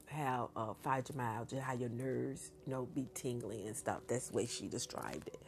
how 0.08 0.50
uh, 0.56 0.74
fibromyalgia, 0.84 1.62
how 1.62 1.74
your 1.74 1.90
nerves, 1.90 2.52
you 2.66 2.72
know, 2.72 2.88
be 2.96 3.08
tingling 3.14 3.68
and 3.68 3.76
stuff. 3.76 4.00
That's 4.08 4.30
the 4.30 4.38
way 4.38 4.46
she 4.48 4.68
described 4.68 5.28
it. 5.28 5.40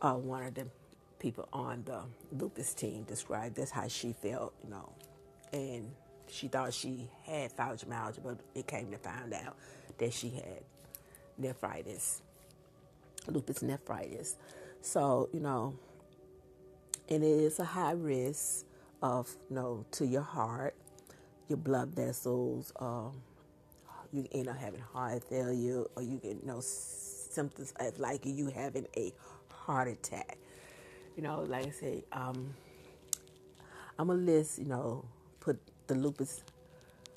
Uh, 0.00 0.14
one 0.14 0.44
of 0.44 0.54
the 0.54 0.66
people 1.18 1.48
on 1.52 1.82
the 1.84 2.02
lupus 2.32 2.74
team 2.74 3.04
described 3.04 3.56
that's 3.56 3.70
how 3.70 3.88
she 3.88 4.12
felt, 4.12 4.54
you 4.64 4.70
know, 4.70 4.92
and 5.52 5.90
she 6.28 6.48
thought 6.48 6.74
she 6.74 7.08
had 7.24 7.56
fibromyalgia, 7.56 8.22
but 8.22 8.38
it 8.54 8.66
came 8.66 8.90
to 8.90 8.98
find 8.98 9.32
out 9.32 9.56
that 9.98 10.12
she 10.12 10.30
had 10.30 10.62
nephritis, 11.38 12.22
lupus 13.28 13.62
nephritis. 13.62 14.36
So, 14.82 15.28
you 15.32 15.40
know, 15.40 15.74
and 17.08 17.22
it 17.22 17.26
is 17.26 17.58
a 17.58 17.64
high 17.64 17.92
risk 17.92 18.64
of, 19.02 19.34
you 19.48 19.56
know, 19.56 19.84
to 19.92 20.06
your 20.06 20.22
heart, 20.22 20.74
your 21.48 21.58
blood 21.58 21.88
vessels, 21.88 22.72
um, 22.80 23.12
you 24.12 24.26
end 24.32 24.48
up 24.48 24.56
having 24.56 24.80
heart 24.80 25.22
failure 25.24 25.84
or 25.94 26.02
you 26.02 26.16
get 26.16 26.36
you 26.36 26.46
know 26.46 26.60
symptoms 26.60 27.74
of 27.78 27.98
like 27.98 28.24
you 28.24 28.46
having 28.48 28.86
a 28.96 29.12
heart 29.50 29.88
attack. 29.88 30.38
You 31.16 31.22
know, 31.24 31.42
like 31.48 31.66
I 31.66 31.70
say, 31.70 32.04
um, 32.12 32.54
I'm 33.98 34.08
gonna 34.08 34.20
list, 34.20 34.58
you 34.58 34.66
know, 34.66 35.04
put 35.40 35.58
the 35.88 35.96
lupus, 35.96 36.44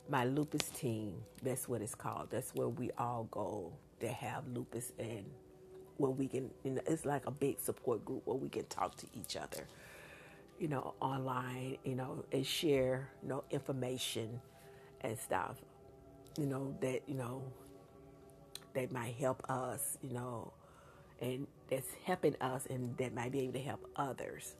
my 0.09 0.25
lupus 0.25 0.69
team. 0.69 1.15
That's 1.43 1.69
what 1.69 1.81
it's 1.81 1.95
called. 1.95 2.29
That's 2.31 2.53
where 2.55 2.69
we 2.69 2.91
all 2.97 3.27
go 3.31 3.73
that 4.01 4.13
have 4.13 4.47
lupus 4.49 4.93
and 4.99 5.25
where 5.97 6.11
we 6.11 6.27
can, 6.27 6.49
you 6.63 6.71
know, 6.71 6.81
it's 6.87 7.05
like 7.05 7.27
a 7.27 7.31
big 7.31 7.59
support 7.59 8.05
group 8.05 8.23
where 8.25 8.37
we 8.37 8.49
can 8.49 8.65
talk 8.67 8.95
to 8.97 9.07
each 9.13 9.37
other, 9.37 9.67
you 10.59 10.67
know, 10.69 10.95
online, 11.01 11.77
you 11.85 11.95
know, 11.95 12.25
and 12.33 12.45
share, 12.45 13.09
you 13.23 13.29
know, 13.29 13.43
information 13.51 14.41
and 15.01 15.17
stuff 15.19 15.57
you 16.37 16.45
know, 16.45 16.75
that, 16.81 17.01
you 17.07 17.15
know, 17.15 17.43
that 18.73 18.91
might 18.91 19.15
help 19.15 19.43
us, 19.49 19.97
you 20.01 20.13
know, 20.13 20.53
and 21.21 21.47
that's 21.69 21.87
helping 22.05 22.35
us 22.41 22.65
and 22.69 22.97
that 22.97 23.13
might 23.13 23.31
be 23.31 23.41
able 23.41 23.53
to 23.53 23.59
help 23.59 23.85
others. 23.95 24.55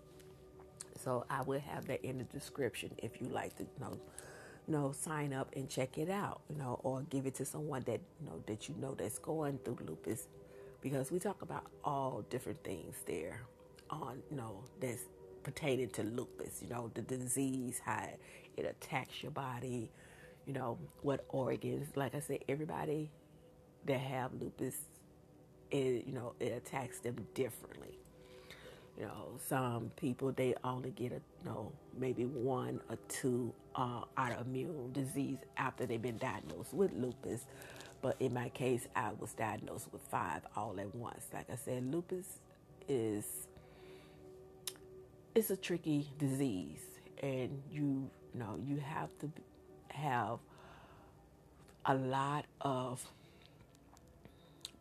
So 1.04 1.26
I 1.30 1.42
will 1.44 1.60
have 1.60 1.88
that 1.88 2.04
in 2.06 2.18
the 2.18 2.26
description 2.26 2.92
if 2.98 3.22
you 3.22 3.28
like 3.28 3.56
to, 3.58 3.64
you 3.64 3.70
know, 3.80 3.98
you 4.68 4.74
know, 4.74 4.92
sign 4.92 5.34
up 5.34 5.54
and 5.56 5.70
check 5.70 5.98
it 5.98 6.10
out, 6.10 6.42
you 6.50 6.58
know, 6.58 6.80
or 6.84 7.02
give 7.10 7.26
it 7.26 7.36
to 7.36 7.46
someone 7.46 7.84
that 7.88 8.02
you 8.20 8.28
know 8.28 8.44
that 8.46 8.70
you 8.70 8.76
know 8.80 8.94
that's 8.96 9.18
going 9.20 9.60
through 9.64 9.78
lupus, 9.88 10.28
because 10.82 11.12
we 11.12 11.20
talk 11.20 11.42
about 11.42 11.66
all 11.84 12.24
different 12.30 12.64
things 12.64 12.96
there, 13.06 13.42
on 13.90 14.22
you 14.30 14.38
know 14.38 14.64
that's 14.80 15.04
pertaining 15.44 15.90
to 15.90 16.04
lupus, 16.04 16.62
you 16.62 16.68
know, 16.70 16.92
the 16.94 17.02
disease, 17.02 17.82
how 17.84 18.08
it 18.58 18.66
attacks 18.66 19.24
your 19.24 19.32
body, 19.32 19.90
you 20.46 20.54
know, 20.54 20.78
what 21.02 21.26
organs. 21.30 21.88
Like 21.96 22.14
I 22.14 22.20
said, 22.20 22.40
everybody 22.50 23.10
that 23.86 24.00
have 24.00 24.32
lupus, 24.40 24.76
it, 25.72 26.08
you 26.08 26.14
know, 26.14 26.34
it 26.40 26.54
attacks 26.54 27.00
them 27.00 27.16
differently. 27.34 27.98
You 28.98 29.06
know, 29.06 29.40
some 29.48 29.92
people 29.96 30.32
they 30.34 30.56
only 30.64 30.92
get 30.92 31.14
a 31.14 31.16
you 31.16 31.46
know 31.46 31.72
maybe 31.98 32.26
one 32.26 32.82
or 32.90 32.98
two 33.08 33.54
uh, 33.76 34.02
autoimmune 34.18 34.92
disease 34.92 35.38
after 35.58 35.86
they've 35.86 36.02
been 36.02 36.18
diagnosed 36.18 36.74
with 36.74 36.92
lupus. 36.94 37.46
But 38.02 38.18
in 38.20 38.34
my 38.34 38.50
case, 38.50 38.88
I 38.96 39.12
was 39.20 39.34
diagnosed 39.34 39.88
with 39.92 40.02
five 40.04 40.42
all 40.56 40.78
at 40.80 40.94
once. 40.96 41.28
Like 41.34 41.50
I 41.50 41.56
said, 41.56 41.90
lupus 41.92 42.26
is 42.90 43.26
it's 45.34 45.50
a 45.50 45.58
tricky 45.58 46.10
disease, 46.18 46.82
and 47.24 47.62
you, 47.72 48.10
you 48.34 48.40
know 48.40 48.60
you 48.66 48.78
have 48.78 49.10
to 49.20 49.32
have 49.90 50.40
a 51.86 51.96
lot 51.96 52.46
of 52.60 53.02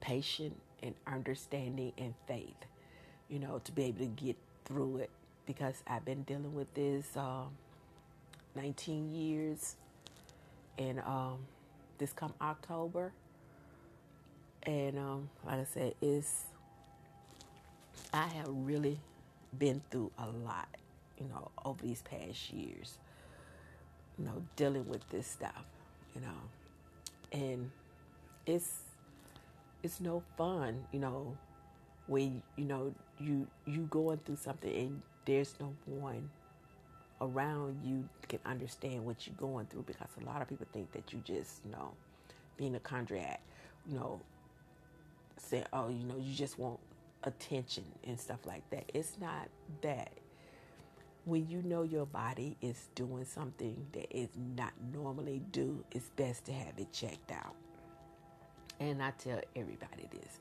patience 0.00 0.60
and 0.82 0.94
understanding 1.06 1.92
and 1.98 2.14
faith, 2.26 2.66
you 3.28 3.38
know, 3.38 3.60
to 3.64 3.72
be 3.72 3.84
able 3.84 4.00
to 4.00 4.06
get 4.06 4.36
through 4.64 4.98
it 4.98 5.10
because 5.46 5.82
I've 5.86 6.04
been 6.04 6.22
dealing 6.22 6.54
with 6.54 6.72
this 6.74 7.16
um, 7.16 7.48
19 8.54 9.10
years 9.12 9.76
and 10.78 11.00
um, 11.00 11.38
this 11.98 12.12
come 12.12 12.34
October. 12.40 13.12
And 14.64 14.98
um, 14.98 15.30
like 15.46 15.60
I 15.60 15.64
said, 15.64 15.94
it's 16.00 16.44
I 18.12 18.26
have 18.26 18.48
really 18.48 18.98
been 19.58 19.80
through 19.90 20.10
a 20.18 20.26
lot, 20.26 20.68
you 21.18 21.26
know, 21.28 21.50
over 21.64 21.82
these 21.82 22.02
past 22.02 22.52
years 22.52 22.98
you 24.18 24.24
know, 24.24 24.42
dealing 24.56 24.86
with 24.88 25.08
this 25.10 25.26
stuff, 25.26 25.64
you 26.14 26.20
know. 26.20 26.28
And 27.32 27.70
it's 28.46 28.80
it's 29.82 30.00
no 30.00 30.22
fun, 30.36 30.84
you 30.92 30.98
know, 30.98 31.36
when 32.06 32.42
you 32.56 32.64
know 32.64 32.94
you 33.18 33.46
you 33.66 33.82
going 33.90 34.18
through 34.24 34.36
something 34.36 34.74
and 34.74 35.02
there's 35.26 35.54
no 35.60 35.74
one 35.84 36.30
around 37.20 37.78
you 37.84 38.08
can 38.28 38.38
understand 38.46 39.04
what 39.04 39.26
you're 39.26 39.36
going 39.36 39.66
through 39.66 39.82
because 39.82 40.08
a 40.22 40.24
lot 40.24 40.40
of 40.40 40.48
people 40.48 40.66
think 40.72 40.90
that 40.92 41.12
you 41.12 41.20
just 41.24 41.60
you 41.66 41.70
know 41.70 41.92
being 42.56 42.76
a 42.76 42.78
chondriac 42.78 43.38
you 43.86 43.94
know 43.94 44.18
say 45.36 45.64
oh 45.74 45.88
you 45.88 46.04
know 46.04 46.16
you 46.16 46.34
just 46.34 46.58
want 46.58 46.78
attention 47.24 47.84
and 48.04 48.18
stuff 48.18 48.40
like 48.46 48.68
that. 48.70 48.90
It's 48.94 49.18
not 49.20 49.48
that. 49.82 50.10
When 51.24 51.48
you 51.48 51.62
know 51.62 51.82
your 51.82 52.06
body 52.06 52.56
is 52.62 52.88
doing 52.94 53.24
something 53.24 53.86
that 53.92 54.16
is 54.16 54.30
not 54.56 54.72
normally 54.94 55.42
do 55.52 55.84
it's 55.92 56.08
best 56.16 56.46
to 56.46 56.52
have 56.52 56.72
it 56.78 56.90
checked 56.90 57.30
out 57.30 57.54
and 58.80 59.02
i 59.02 59.10
tell 59.18 59.40
everybody 59.56 60.08
this 60.12 60.40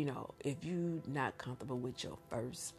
you 0.00 0.06
know, 0.06 0.30
if 0.40 0.56
you're 0.64 1.02
not 1.08 1.36
comfortable 1.36 1.76
with 1.76 2.02
your 2.04 2.16
first 2.30 2.72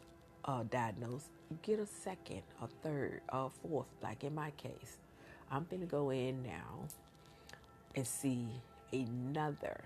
uh, 0.44 0.64
diagnosis, 0.64 1.28
get 1.62 1.78
a 1.78 1.86
second, 1.86 2.42
a 2.60 2.66
third, 2.82 3.20
a 3.28 3.48
fourth. 3.48 3.86
Like 4.02 4.24
in 4.24 4.34
my 4.34 4.50
case, 4.52 4.98
I'm 5.48 5.64
gonna 5.70 5.86
go 5.86 6.10
in 6.10 6.42
now 6.42 6.88
and 7.94 8.04
see 8.04 8.48
another 8.92 9.84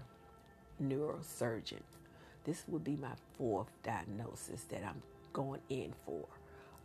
neurosurgeon. 0.82 1.82
This 2.44 2.64
would 2.68 2.84
be 2.84 2.96
my 2.96 3.12
fourth 3.36 3.68
diagnosis 3.82 4.62
that 4.70 4.82
I'm 4.82 5.02
going 5.34 5.60
in 5.68 5.92
for 6.06 6.24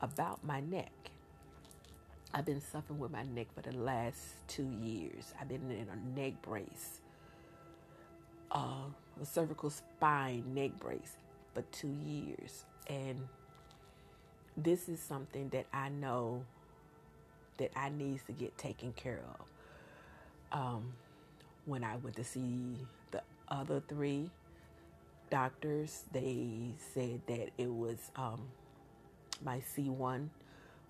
about 0.02 0.43
my 0.43 0.60
neck. 0.60 0.91
I've 2.34 2.45
been 2.45 2.60
suffering 2.60 3.00
with 3.00 3.12
my 3.12 3.24
neck 3.24 3.47
for 3.56 3.62
the 3.62 3.78
last 3.78 4.19
two 4.50 4.69
years. 4.82 5.34
I've 5.39 5.47
been 5.47 5.71
in 5.71 5.88
a 5.88 6.19
neck 6.19 6.41
brace 6.41 7.00
uh, 8.52 8.86
a 9.22 9.26
cervical 9.26 9.70
spine 9.70 10.44
neck 10.54 10.72
brace 10.80 11.18
for 11.54 11.62
two 11.72 11.96
years. 12.06 12.66
And 12.88 13.20
this 14.58 14.90
is 14.90 15.00
something 15.00 15.50
that 15.50 15.66
I 15.74 15.90
know 15.90 16.44
that 17.58 17.72
I 17.76 17.90
needs 17.90 18.24
to 18.24 18.32
get 18.32 18.58
taken 18.58 18.94
care 18.94 19.22
of. 19.40 20.60
Um, 20.60 20.94
when 21.66 21.84
I 21.84 21.96
went 21.98 22.16
to 22.18 22.24
see 22.24 22.76
the 23.12 23.22
other 23.48 23.82
three 23.88 24.30
doctors, 25.30 26.04
they 26.12 26.74
said 26.94 27.22
that 27.28 27.50
it 27.58 27.72
was 27.72 28.12
um, 28.16 28.42
my 29.44 29.62
C1 29.76 30.28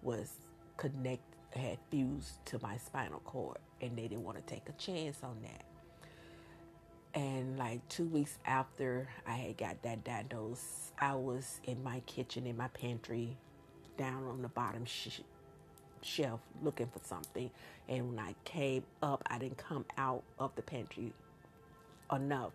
was 0.02 0.32
connect 0.78 1.21
had 1.52 1.78
fused 1.89 2.43
to 2.45 2.60
my 2.62 2.78
spinal 2.78 3.19
cord, 3.26 3.58
and 3.82 3.97
they 3.97 4.04
didn't 4.04 4.24
want 4.24 4.38
to 4.38 4.43
take 4.43 4.69
a 4.69 4.71
chance 4.74 5.19
on 5.24 5.38
that. 5.43 5.65
And 7.13 7.58
like 7.58 7.88
two 7.89 8.06
weeks 8.06 8.38
after 8.45 9.10
I 9.28 9.34
had 9.34 9.58
got 9.58 9.82
that 9.84 10.04
diagnosis, 10.04 10.93
I 10.97 11.15
was 11.15 11.60
in 11.65 11.84
my 11.84 12.00
kitchen, 12.02 12.47
in 12.47 12.56
my 12.56 12.69
pantry, 12.69 13.38
down 13.97 14.26
on 14.28 14.41
the 14.41 14.47
bottom 14.47 14.86
sh- 14.86 15.19
shelf 16.02 16.39
looking 16.63 16.88
for 16.88 17.02
something. 17.04 17.52
And 17.89 18.10
when 18.10 18.19
I 18.19 18.36
came 18.45 18.84
up, 19.04 19.24
I 19.30 19.39
didn't 19.39 19.58
come 19.58 19.86
out 19.97 20.24
of 20.39 20.56
the 20.56 20.62
pantry 20.62 21.12
enough. 22.13 22.54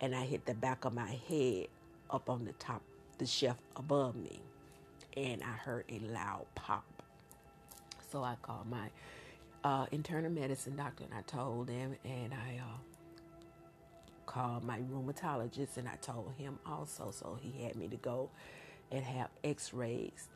And 0.00 0.14
I 0.14 0.24
hit 0.26 0.44
the 0.44 0.54
back 0.54 0.84
of 0.84 0.92
my 0.92 1.18
head 1.26 1.68
up 2.10 2.28
on 2.28 2.44
the 2.44 2.52
top, 2.54 2.82
the 3.16 3.26
shelf 3.26 3.56
above 3.76 4.16
me. 4.16 4.40
And 5.16 5.42
I 5.42 5.52
heard 5.52 5.84
a 5.88 5.98
loud 6.00 6.44
pop. 6.54 6.84
So 8.10 8.22
I 8.22 8.36
called 8.42 8.68
my 8.68 8.90
uh, 9.64 9.86
internal 9.92 10.30
medicine 10.30 10.76
doctor 10.76 11.04
and 11.04 11.14
I 11.14 11.22
told 11.22 11.70
him, 11.70 11.96
and 12.04 12.34
I. 12.34 12.60
Uh, 12.60 12.93
called 14.26 14.64
my 14.64 14.78
rheumatologist 14.78 15.76
and 15.76 15.88
I 15.88 15.96
told 15.96 16.32
him 16.38 16.58
also. 16.66 17.10
So 17.10 17.38
he 17.40 17.64
had 17.64 17.76
me 17.76 17.88
to 17.88 17.96
go 17.96 18.30
and 18.90 19.04
have 19.04 19.28
x 19.42 19.72
rays 19.72 20.28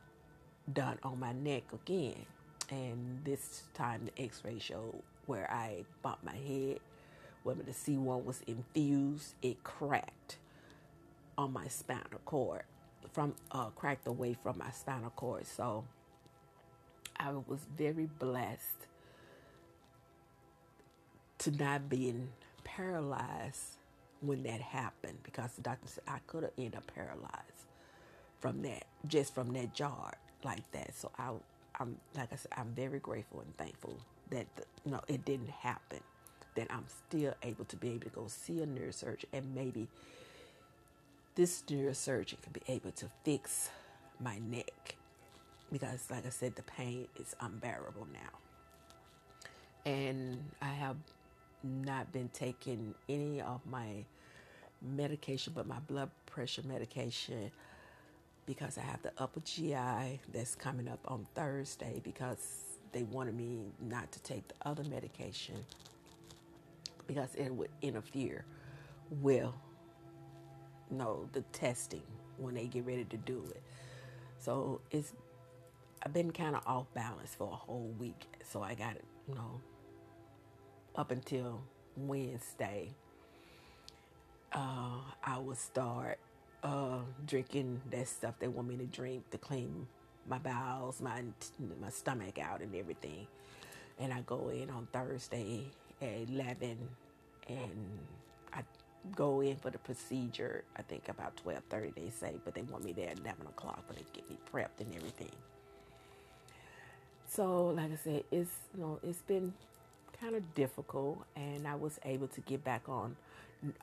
done 0.71 0.97
on 1.03 1.19
my 1.19 1.33
neck 1.33 1.63
again. 1.73 2.25
And 2.69 3.21
this 3.23 3.63
time 3.73 4.05
the 4.05 4.23
x 4.23 4.43
ray 4.45 4.59
showed 4.59 5.01
where 5.25 5.51
I 5.51 5.85
bumped 6.01 6.23
my 6.23 6.35
head, 6.35 6.79
where 7.43 7.55
the 7.55 7.71
C1 7.71 8.23
was 8.25 8.41
infused, 8.47 9.35
it 9.41 9.63
cracked 9.63 10.37
on 11.37 11.53
my 11.53 11.67
spinal 11.67 12.19
cord, 12.25 12.63
from 13.11 13.33
uh, 13.51 13.67
cracked 13.69 14.07
away 14.07 14.35
from 14.41 14.57
my 14.57 14.71
spinal 14.71 15.11
cord. 15.11 15.45
So 15.47 15.85
I 17.17 17.31
was 17.31 17.59
very 17.77 18.09
blessed 18.19 18.87
to 21.39 21.51
not 21.51 21.89
being 21.89 22.29
paralyzed 22.63 23.78
when 24.21 24.43
that 24.43 24.61
happened 24.61 25.17
because 25.23 25.53
the 25.53 25.61
doctor 25.61 25.87
said 25.87 26.03
I 26.07 26.19
could 26.27 26.43
have 26.43 26.51
ended 26.57 26.75
up 26.75 26.87
paralyzed 26.93 27.67
from 28.39 28.61
that, 28.63 28.85
just 29.07 29.33
from 29.33 29.53
that 29.53 29.73
jar 29.73 30.13
like 30.43 30.69
that. 30.71 30.95
So 30.95 31.11
I, 31.17 31.31
I'm 31.79 31.97
like 32.15 32.33
I 32.33 32.35
said, 32.35 32.51
I'm 32.57 32.73
very 32.75 32.99
grateful 32.99 33.41
and 33.41 33.57
thankful 33.57 33.99
that 34.31 34.47
the, 34.55 34.63
you 34.85 34.91
know 34.91 35.01
it 35.07 35.25
didn't 35.25 35.49
happen. 35.49 35.99
That 36.55 36.67
I'm 36.71 36.85
still 37.07 37.33
able 37.43 37.65
to 37.65 37.75
be 37.77 37.89
able 37.91 38.05
to 38.05 38.09
go 38.09 38.27
see 38.27 38.61
a 38.61 38.67
neurosurgeon 38.67 39.25
and 39.31 39.55
maybe 39.55 39.87
this 41.35 41.63
neurosurgeon 41.69 42.41
can 42.41 42.51
be 42.51 42.61
able 42.67 42.91
to 42.91 43.05
fix 43.23 43.69
my 44.19 44.39
neck 44.39 44.95
because, 45.71 46.09
like 46.09 46.25
I 46.25 46.29
said, 46.29 46.55
the 46.55 46.63
pain 46.63 47.07
is 47.17 47.35
unbearable 47.39 48.07
now. 48.11 48.29
And 49.89 50.43
I 50.61 50.67
have 50.67 50.97
not 51.63 52.11
been 52.11 52.29
taking 52.29 52.93
any 53.07 53.41
of 53.41 53.61
my 53.69 54.05
medication, 54.81 55.53
but 55.55 55.67
my 55.67 55.79
blood 55.87 56.09
pressure 56.25 56.63
medication 56.65 57.51
because 58.45 58.77
I 58.77 58.81
have 58.81 59.01
the 59.03 59.11
upper 59.17 59.41
GI 59.41 60.21
that's 60.33 60.55
coming 60.55 60.87
up 60.87 60.99
on 61.07 61.27
Thursday 61.35 62.01
because 62.03 62.63
they 62.91 63.03
wanted 63.03 63.35
me 63.35 63.59
not 63.79 64.11
to 64.11 64.19
take 64.23 64.47
the 64.47 64.55
other 64.67 64.83
medication 64.85 65.55
because 67.07 67.35
it 67.35 67.49
would 67.53 67.69
interfere 67.81 68.45
with 69.21 69.49
know 70.91 71.27
the 71.33 71.41
testing 71.53 72.01
when 72.37 72.55
they 72.55 72.65
get 72.65 72.85
ready 72.85 73.03
to 73.05 73.17
do 73.17 73.43
it. 73.49 73.61
So 74.39 74.81
it's 74.91 75.13
I've 76.03 76.13
been 76.13 76.31
kind 76.31 76.55
of 76.55 76.63
off 76.65 76.85
balance 76.93 77.35
for 77.35 77.51
a 77.51 77.55
whole 77.55 77.93
week, 77.99 78.25
so 78.49 78.63
I 78.63 78.73
got 78.73 78.95
you 79.27 79.35
know, 79.35 79.61
up 80.99 81.11
until 81.11 81.61
Wednesday, 81.95 82.89
uh, 84.51 84.99
I 85.23 85.37
would 85.37 85.57
start 85.57 86.19
uh, 86.61 86.99
drinking 87.25 87.81
that 87.89 88.05
stuff 88.09 88.35
they 88.39 88.49
want 88.49 88.67
me 88.67 88.75
to 88.75 88.85
drink 88.85 89.29
to 89.31 89.37
clean 89.37 89.87
my 90.27 90.37
bowels, 90.39 90.99
my 90.99 91.23
my 91.81 91.89
stomach 91.89 92.37
out, 92.37 92.59
and 92.59 92.75
everything. 92.75 93.27
And 93.97 94.11
I 94.11 94.21
go 94.21 94.49
in 94.49 94.69
on 94.69 94.89
Thursday 94.91 95.63
at 96.01 96.29
eleven, 96.29 96.77
and 97.47 97.99
I 98.53 98.63
go 99.15 99.39
in 99.39 99.55
for 99.55 99.69
the 99.69 99.79
procedure. 99.79 100.65
I 100.75 100.81
think 100.81 101.07
about 101.07 101.37
twelve 101.37 101.63
thirty. 101.69 101.93
They 101.95 102.09
say, 102.09 102.33
but 102.43 102.53
they 102.53 102.63
want 102.63 102.83
me 102.83 102.91
there 102.91 103.09
at 103.09 103.19
eleven 103.19 103.47
o'clock, 103.47 103.85
but 103.87 103.95
they 103.95 104.03
get 104.11 104.29
me 104.29 104.37
prepped 104.53 104.81
and 104.81 104.93
everything. 104.93 105.31
So, 107.25 107.67
like 107.67 107.93
I 107.93 107.95
said, 107.95 108.23
it's 108.31 108.51
you 108.75 108.81
know 108.81 108.99
it's 109.01 109.21
been 109.21 109.53
kind 110.19 110.35
of 110.35 110.53
difficult, 110.53 111.25
and 111.35 111.67
I 111.67 111.75
was 111.75 111.99
able 112.03 112.27
to 112.29 112.41
get 112.41 112.63
back 112.63 112.83
on 112.87 113.15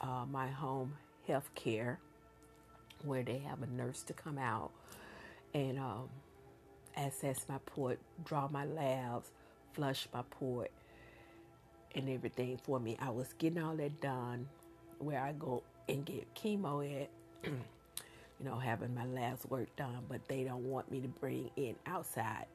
uh, 0.01 0.25
my 0.31 0.49
home 0.49 0.95
health 1.27 1.51
care 1.55 1.99
where 3.05 3.23
they 3.23 3.39
have 3.39 3.63
a 3.63 3.67
nurse 3.67 4.03
to 4.03 4.13
come 4.13 4.39
out 4.39 4.71
and 5.55 5.79
um, 5.79 6.09
assess 6.97 7.47
my 7.49 7.59
port, 7.67 7.99
draw 8.25 8.49
my 8.49 8.65
labs, 8.65 9.31
flush 9.73 10.09
my 10.13 10.23
port, 10.31 10.71
and 11.95 12.09
everything 12.09 12.59
for 12.63 12.79
me. 12.79 12.97
I 13.01 13.11
was 13.11 13.33
getting 13.39 13.63
all 13.63 13.77
that 13.77 14.01
done 14.01 14.49
where 14.99 15.21
I 15.21 15.33
go 15.33 15.63
and 15.89 16.05
get 16.05 16.35
chemo 16.35 17.03
at. 17.03 17.11
you 17.45 18.45
know, 18.45 18.59
having 18.59 18.95
my 18.95 19.07
labs 19.07 19.47
work 19.49 19.75
done, 19.77 20.01
but 20.09 20.27
they 20.29 20.45
don't 20.45 20.65
want 20.65 20.91
me 20.91 21.01
to 21.01 21.09
bring 21.09 21.51
in 21.57 21.75
outside 21.87 22.47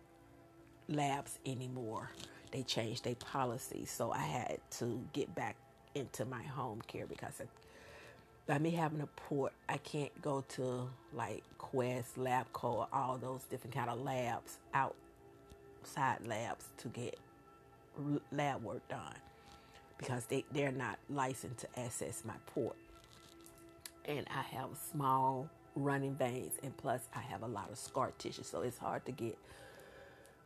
labs 0.87 1.39
anymore 1.45 2.11
they 2.51 2.63
changed 2.63 3.05
their 3.05 3.15
policy. 3.15 3.85
So 3.85 4.11
I 4.11 4.19
had 4.19 4.59
to 4.79 5.01
get 5.13 5.33
back 5.35 5.55
into 5.95 6.25
my 6.25 6.43
home 6.43 6.81
care 6.87 7.05
because 7.05 7.41
by 8.47 8.57
me 8.57 8.71
having 8.71 9.01
a 9.01 9.07
port, 9.07 9.53
I 9.69 9.77
can't 9.77 10.21
go 10.21 10.43
to 10.49 10.89
like 11.13 11.43
Quest, 11.57 12.17
LabCorp, 12.17 12.87
all 12.91 13.17
those 13.17 13.43
different 13.43 13.75
kind 13.75 13.89
of 13.89 14.01
labs, 14.01 14.57
outside 14.73 16.25
labs 16.25 16.65
to 16.77 16.87
get 16.89 17.17
lab 18.31 18.63
work 18.63 18.87
done 18.89 19.15
because 19.97 20.25
they, 20.25 20.43
they're 20.51 20.71
not 20.71 20.97
licensed 21.09 21.59
to 21.59 21.79
access 21.79 22.23
my 22.25 22.33
port. 22.47 22.75
And 24.05 24.25
I 24.35 24.41
have 24.55 24.69
small 24.91 25.47
running 25.75 26.15
veins, 26.15 26.53
and 26.63 26.75
plus 26.75 27.07
I 27.15 27.19
have 27.19 27.43
a 27.43 27.47
lot 27.47 27.69
of 27.71 27.77
scar 27.77 28.11
tissue, 28.17 28.43
so 28.43 28.61
it's 28.61 28.79
hard 28.79 29.05
to 29.05 29.11
get 29.11 29.37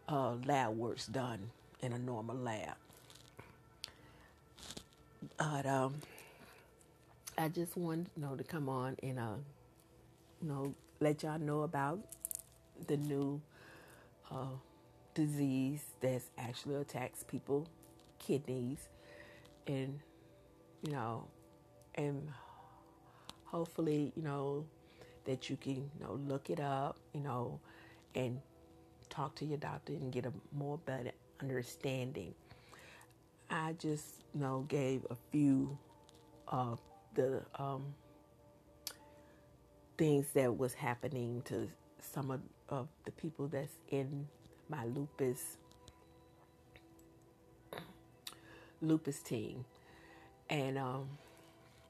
uh, 0.09 0.35
lab 0.45 0.77
works 0.77 1.07
done 1.07 1.49
in 1.82 1.93
a 1.93 1.99
normal 1.99 2.36
lab. 2.36 2.76
But 5.38 5.65
um, 5.65 5.95
I 7.38 7.49
just 7.49 7.76
wanted 7.76 8.07
you 8.15 8.23
know 8.23 8.36
to 8.36 8.43
come 8.43 8.69
on 8.69 8.95
and 9.03 9.19
uh, 9.19 9.36
you 10.41 10.47
know, 10.47 10.76
let 10.99 11.23
y'all 11.23 11.39
know 11.39 11.63
about 11.63 11.99
the 12.88 12.97
new 12.97 13.41
uh, 14.32 14.55
disease 15.13 15.84
that's 16.01 16.26
actually 16.38 16.76
attacks 16.76 17.23
people 17.23 17.67
kidneys 18.19 18.89
and 19.67 19.99
you 20.84 20.91
know 20.91 21.26
and 21.95 22.30
hopefully 23.45 24.11
you 24.15 24.23
know 24.23 24.65
that 25.26 25.49
you 25.49 25.57
can 25.57 25.76
you 25.76 25.89
know 26.01 26.19
look 26.28 26.49
it 26.49 26.59
up 26.59 26.97
you 27.13 27.21
know 27.21 27.59
and 28.13 28.39
talk 29.09 29.34
to 29.36 29.45
your 29.45 29.57
doctor 29.57 29.93
and 29.93 30.11
get 30.11 30.26
a 30.26 30.34
more 30.53 30.78
better 30.80 31.11
understanding 31.41 32.33
i 33.49 33.73
just 33.73 34.23
you 34.33 34.41
know 34.41 34.65
gave 34.67 35.05
a 35.09 35.15
few 35.31 35.77
of 36.47 36.79
the 37.15 37.41
um, 37.57 37.83
things 39.97 40.27
that 40.33 40.57
was 40.57 40.73
happening 40.73 41.41
to 41.45 41.69
some 42.01 42.31
of, 42.31 42.41
of 42.69 42.88
the 43.05 43.11
people 43.11 43.47
that's 43.47 43.73
in 43.89 44.27
my 44.69 44.86
lupus 44.86 45.57
lupus 48.81 49.19
team, 49.19 49.65
and 50.49 50.77
um, 50.77 51.07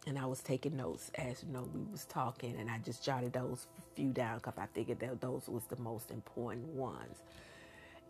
and 0.08 0.18
I 0.20 0.26
was 0.26 0.42
taking 0.42 0.78
notes 0.78 1.12
as 1.16 1.44
you 1.44 1.52
know 1.54 1.68
we 1.74 1.82
was 1.92 2.06
talking, 2.06 2.56
and 2.60 2.70
I 2.70 2.80
just 2.80 3.04
jotted 3.04 3.34
those 3.34 3.68
few 3.96 4.10
down 4.10 4.38
because 4.38 4.58
I 4.58 4.68
figured 4.74 5.00
that 5.00 5.22
those 5.22 5.48
was 5.48 5.64
the 5.66 5.78
most 5.82 6.12
important 6.12 6.68
ones. 6.68 7.18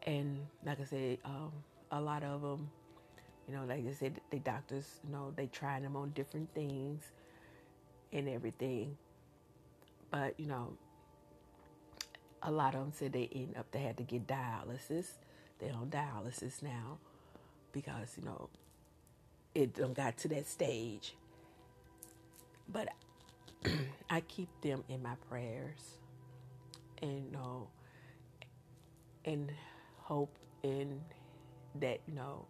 And 0.03 0.45
like 0.65 0.79
I 0.79 0.85
said, 0.85 1.17
um, 1.25 1.51
a 1.91 1.99
lot 1.99 2.23
of 2.23 2.41
them, 2.41 2.69
you 3.47 3.55
know, 3.55 3.65
like 3.65 3.85
I 3.87 3.93
said, 3.93 4.19
the 4.29 4.39
doctors, 4.39 4.99
you 5.03 5.11
know, 5.11 5.33
they 5.35 5.47
trying 5.47 5.83
them 5.83 5.95
on 5.95 6.11
different 6.11 6.53
things 6.53 7.03
and 8.11 8.29
everything, 8.29 8.97
but 10.11 10.39
you 10.39 10.47
know, 10.47 10.77
a 12.41 12.51
lot 12.51 12.75
of 12.75 12.81
them 12.81 12.91
said 12.93 13.13
they 13.13 13.29
end 13.33 13.55
up 13.57 13.71
they 13.71 13.79
had 13.79 13.97
to 13.97 14.03
get 14.03 14.27
dialysis. 14.27 15.07
They're 15.59 15.73
on 15.73 15.89
dialysis 15.89 16.61
now 16.61 16.99
because 17.71 18.15
you 18.17 18.25
know 18.25 18.49
it 19.55 19.93
got 19.93 20.17
to 20.19 20.27
that 20.29 20.47
stage. 20.47 21.15
But 22.71 22.89
I 24.09 24.21
keep 24.21 24.49
them 24.61 24.83
in 24.89 25.01
my 25.01 25.15
prayers, 25.29 25.97
and 27.01 27.25
you 27.25 27.31
know, 27.31 27.67
and 29.23 29.51
hope 30.05 30.35
in 30.63 31.01
that 31.79 31.99
you 32.07 32.13
know 32.13 32.45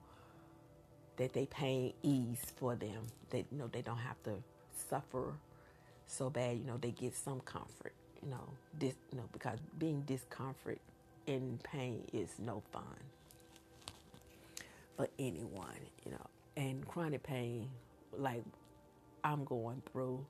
that 1.18 1.34
they 1.34 1.46
pain 1.46 1.94
ease 2.04 2.46
for 2.58 2.76
them. 2.76 3.08
That 3.30 3.46
you 3.52 3.58
know 3.58 3.68
they 3.72 3.82
don't 3.82 3.98
have 3.98 4.22
to 4.24 4.34
suffer 4.90 5.34
so 6.08 6.30
bad. 6.30 6.58
You 6.58 6.66
know 6.66 6.78
they 6.78 6.92
get 6.92 7.16
some 7.16 7.40
comfort. 7.42 7.94
You 8.22 8.30
know 8.30 8.48
this. 8.78 8.94
You 9.12 9.18
know 9.20 9.30
because 9.32 9.60
being 9.80 10.02
discomfort 10.02 10.80
and 11.28 11.62
pain 11.64 12.04
is 12.14 12.30
no 12.40 12.62
fun 12.72 12.84
for 14.98 15.08
anyone. 15.18 15.80
You 16.06 16.12
know 16.12 16.28
and 16.58 16.88
chronic 16.88 17.24
pain 17.24 17.70
like 18.18 18.44
I'm 19.24 19.44
going 19.44 19.82
through 19.92 20.26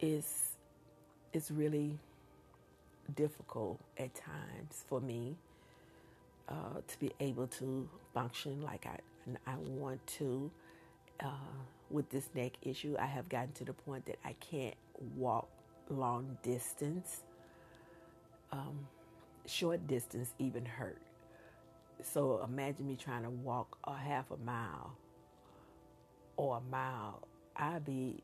is 0.00 0.52
it's 1.32 1.50
really 1.50 1.98
difficult 3.14 3.80
at 3.98 4.14
times 4.14 4.84
for 4.88 5.00
me 5.00 5.36
uh, 6.50 6.80
to 6.86 6.98
be 6.98 7.12
able 7.20 7.46
to 7.46 7.88
function 8.12 8.60
like 8.62 8.86
I 8.86 8.98
I 9.46 9.56
want 9.56 10.04
to. 10.18 10.50
Uh, 11.20 11.28
with 11.90 12.08
this 12.10 12.30
neck 12.34 12.52
issue, 12.62 12.96
I 12.98 13.06
have 13.06 13.28
gotten 13.28 13.52
to 13.52 13.64
the 13.64 13.72
point 13.72 14.06
that 14.06 14.18
I 14.24 14.34
can't 14.34 14.76
walk 15.16 15.48
long 15.88 16.38
distance. 16.42 17.24
Um, 18.52 18.86
short 19.46 19.86
distance 19.86 20.34
even 20.38 20.64
hurt. 20.64 20.98
So 22.02 22.40
imagine 22.42 22.86
me 22.86 22.96
trying 22.96 23.24
to 23.24 23.30
walk 23.30 23.76
a 23.84 23.94
half 23.94 24.30
a 24.30 24.36
mile 24.38 24.96
or 26.40 26.56
a 26.56 26.70
mile, 26.70 27.20
I'd 27.54 27.84
be 27.84 28.22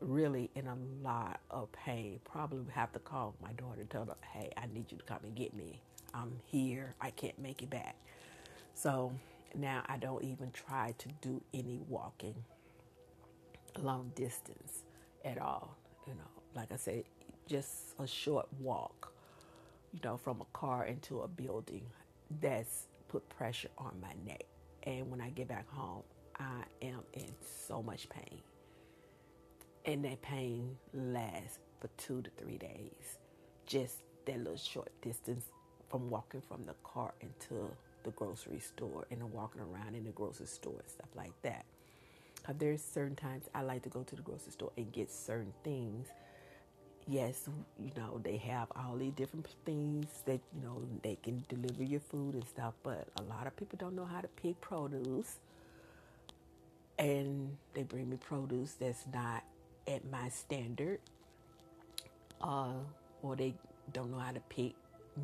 really 0.00 0.50
in 0.54 0.66
a 0.66 0.76
lot 1.02 1.40
of 1.50 1.72
pain. 1.72 2.20
Probably 2.24 2.70
have 2.74 2.92
to 2.92 2.98
call 2.98 3.34
my 3.42 3.52
daughter 3.52 3.80
and 3.80 3.88
tell 3.88 4.04
her, 4.04 4.16
hey, 4.34 4.50
I 4.56 4.66
need 4.66 4.92
you 4.92 4.98
to 4.98 5.04
come 5.04 5.20
and 5.22 5.34
get 5.34 5.54
me. 5.54 5.80
I'm 6.14 6.32
here. 6.46 6.94
I 7.00 7.10
can't 7.10 7.38
make 7.38 7.62
it 7.62 7.70
back. 7.70 7.96
So 8.74 9.12
now 9.54 9.82
I 9.86 9.96
don't 9.96 10.22
even 10.24 10.50
try 10.52 10.94
to 10.98 11.08
do 11.20 11.42
any 11.52 11.80
walking 11.88 12.34
long 13.78 14.12
distance 14.14 14.84
at 15.24 15.38
all. 15.38 15.76
You 16.06 16.14
know, 16.14 16.30
like 16.54 16.72
I 16.72 16.76
said, 16.76 17.04
just 17.46 17.94
a 17.98 18.06
short 18.06 18.46
walk, 18.60 19.12
you 19.92 20.00
know, 20.02 20.16
from 20.16 20.40
a 20.40 20.46
car 20.56 20.86
into 20.86 21.20
a 21.20 21.28
building. 21.28 21.86
That's 22.40 22.86
put 23.08 23.28
pressure 23.28 23.70
on 23.78 24.00
my 24.00 24.14
neck. 24.26 24.44
And 24.84 25.10
when 25.10 25.20
I 25.20 25.30
get 25.30 25.48
back 25.48 25.68
home, 25.68 26.02
I 26.38 26.62
am 26.82 27.00
in 27.12 27.32
so 27.66 27.82
much 27.82 28.08
pain. 28.08 28.40
And 29.84 30.04
that 30.04 30.22
pain 30.22 30.76
lasts 30.94 31.58
for 31.80 31.88
two 31.96 32.22
to 32.22 32.30
three 32.38 32.58
days. 32.58 33.18
Just 33.66 34.02
that 34.26 34.38
little 34.38 34.56
short 34.56 34.90
distance 35.02 35.44
from 35.90 36.10
walking 36.10 36.40
from 36.40 36.64
the 36.66 36.74
car 36.84 37.12
into 37.20 37.68
the 38.04 38.10
grocery 38.12 38.60
store 38.60 39.06
and 39.10 39.20
then 39.20 39.32
walking 39.32 39.60
around 39.60 39.94
in 39.94 40.04
the 40.04 40.10
grocery 40.10 40.46
store 40.46 40.78
and 40.78 40.88
stuff 40.88 41.08
like 41.16 41.32
that. 41.42 41.64
There's 42.58 42.82
certain 42.82 43.16
times 43.16 43.44
I 43.54 43.62
like 43.62 43.82
to 43.82 43.88
go 43.90 44.02
to 44.02 44.16
the 44.16 44.22
grocery 44.22 44.52
store 44.52 44.72
and 44.76 44.90
get 44.92 45.10
certain 45.10 45.52
things. 45.62 46.08
Yes, 47.06 47.48
you 47.78 47.90
know, 47.96 48.20
they 48.22 48.36
have 48.38 48.68
all 48.76 48.96
these 48.96 49.12
different 49.12 49.46
things 49.64 50.06
that, 50.26 50.40
you 50.54 50.62
know, 50.62 50.82
they 51.02 51.16
can 51.22 51.44
deliver 51.48 51.82
your 51.82 52.00
food 52.00 52.34
and 52.34 52.46
stuff, 52.46 52.74
but 52.82 53.08
a 53.18 53.22
lot 53.22 53.46
of 53.46 53.56
people 53.56 53.78
don't 53.78 53.96
know 53.96 54.04
how 54.04 54.20
to 54.20 54.28
pick 54.28 54.60
produce 54.60 55.36
and 56.98 57.56
they 57.74 57.82
bring 57.82 58.10
me 58.10 58.16
produce 58.16 58.74
that's 58.74 59.06
not 59.12 59.42
at 59.88 60.08
my 60.10 60.28
standard, 60.28 61.00
uh, 62.42 62.74
or 63.22 63.36
they 63.36 63.54
don't 63.92 64.10
know 64.10 64.18
how 64.18 64.32
to 64.32 64.40
pick 64.48 64.74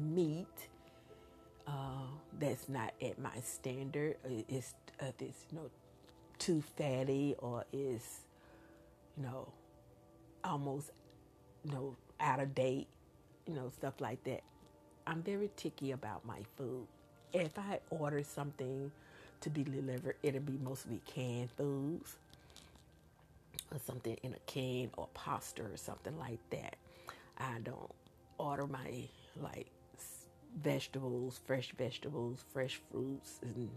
meat 0.01 0.69
uh, 1.67 2.07
that's 2.39 2.69
not 2.69 2.93
at 3.03 3.19
my 3.19 3.41
standard. 3.43 4.17
It's 4.49 4.75
uh, 5.01 5.07
it's 5.19 5.47
you 5.51 5.59
know 5.59 5.71
too 6.39 6.63
fatty 6.77 7.35
or 7.39 7.65
is 7.73 8.21
you 9.17 9.25
know 9.25 9.49
almost 10.45 10.91
you 11.65 11.73
know 11.73 11.97
out 12.21 12.41
of 12.41 12.55
date, 12.55 12.87
you 13.47 13.55
know 13.55 13.71
stuff 13.77 13.95
like 14.01 14.23
that. 14.25 14.43
I'm 15.07 15.23
very 15.23 15.51
ticky 15.57 15.93
about 15.93 16.25
my 16.25 16.41
food. 16.57 16.87
If 17.33 17.59
I 17.59 17.81
order 17.91 18.23
something 18.23 18.91
to 19.41 19.51
be 19.51 19.63
delivered, 19.63 20.17
it'll 20.23 20.41
be 20.41 20.59
mostly 20.63 21.01
canned 21.07 21.51
foods 21.53 22.17
or 23.73 23.79
something 23.85 24.17
in 24.23 24.33
a 24.35 24.39
can 24.47 24.91
or 24.97 25.09
pasta 25.15 25.63
or 25.63 25.77
something 25.77 26.19
like 26.19 26.39
that. 26.51 26.77
I 27.39 27.59
don't 27.63 27.91
order 28.39 28.67
my 28.67 29.05
like 29.41 29.67
vegetables, 30.57 31.41
fresh 31.47 31.73
vegetables, 31.77 32.45
fresh 32.53 32.81
fruits 32.91 33.41
and 33.43 33.71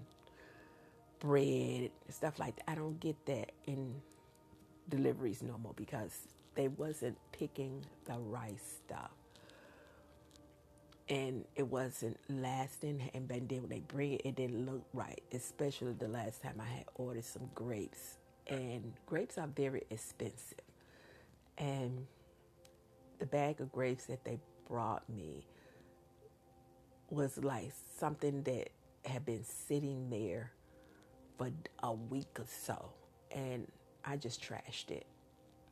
bread 1.20 1.92
and 2.06 2.16
stuff 2.16 2.40
like 2.40 2.56
that. 2.58 2.70
I 2.70 2.76
don't 2.76 3.00
get 3.00 3.26
that 3.26 3.52
in 3.66 3.96
deliveries 4.90 5.44
no 5.44 5.58
more 5.58 5.74
because 5.76 6.28
they 6.56 6.68
wasn't 6.68 7.18
picking 7.32 7.86
the 8.06 8.18
right 8.18 8.60
stuff 8.60 9.12
and 11.10 11.44
it 11.56 11.68
wasn't 11.68 12.18
lasting. 12.30 13.10
And 13.14 13.28
then 13.28 13.48
when 13.50 13.70
they 13.70 13.80
bring 13.80 14.14
it, 14.14 14.22
it 14.26 14.36
didn't 14.36 14.66
look 14.66 14.84
right. 14.94 15.22
Especially 15.34 15.94
the 15.94 16.08
last 16.08 16.44
time 16.44 16.62
I 16.62 16.70
had 16.70 16.86
ordered 16.96 17.26
some 17.26 17.50
grapes, 17.56 18.18
and 18.48 18.94
grapes 19.06 19.38
are 19.38 19.48
very 19.48 19.84
expensive. 19.90 20.60
And 21.58 22.06
the 23.20 23.26
bag 23.26 23.60
of 23.60 23.72
grapes 23.72 24.06
that 24.06 24.24
they 24.24 24.40
brought 24.68 25.08
me 25.10 25.46
was 27.10 27.38
like 27.38 27.72
something 27.98 28.44
that 28.44 28.70
had 29.06 29.26
been 29.26 29.44
sitting 29.44 30.10
there 30.10 30.52
for 31.38 31.50
a 31.84 31.94
week 31.94 32.40
or 32.40 32.46
so, 32.48 32.92
and 33.32 33.68
I 34.06 34.18
just 34.18 34.44
trashed 34.44 34.92
it. 34.92 35.06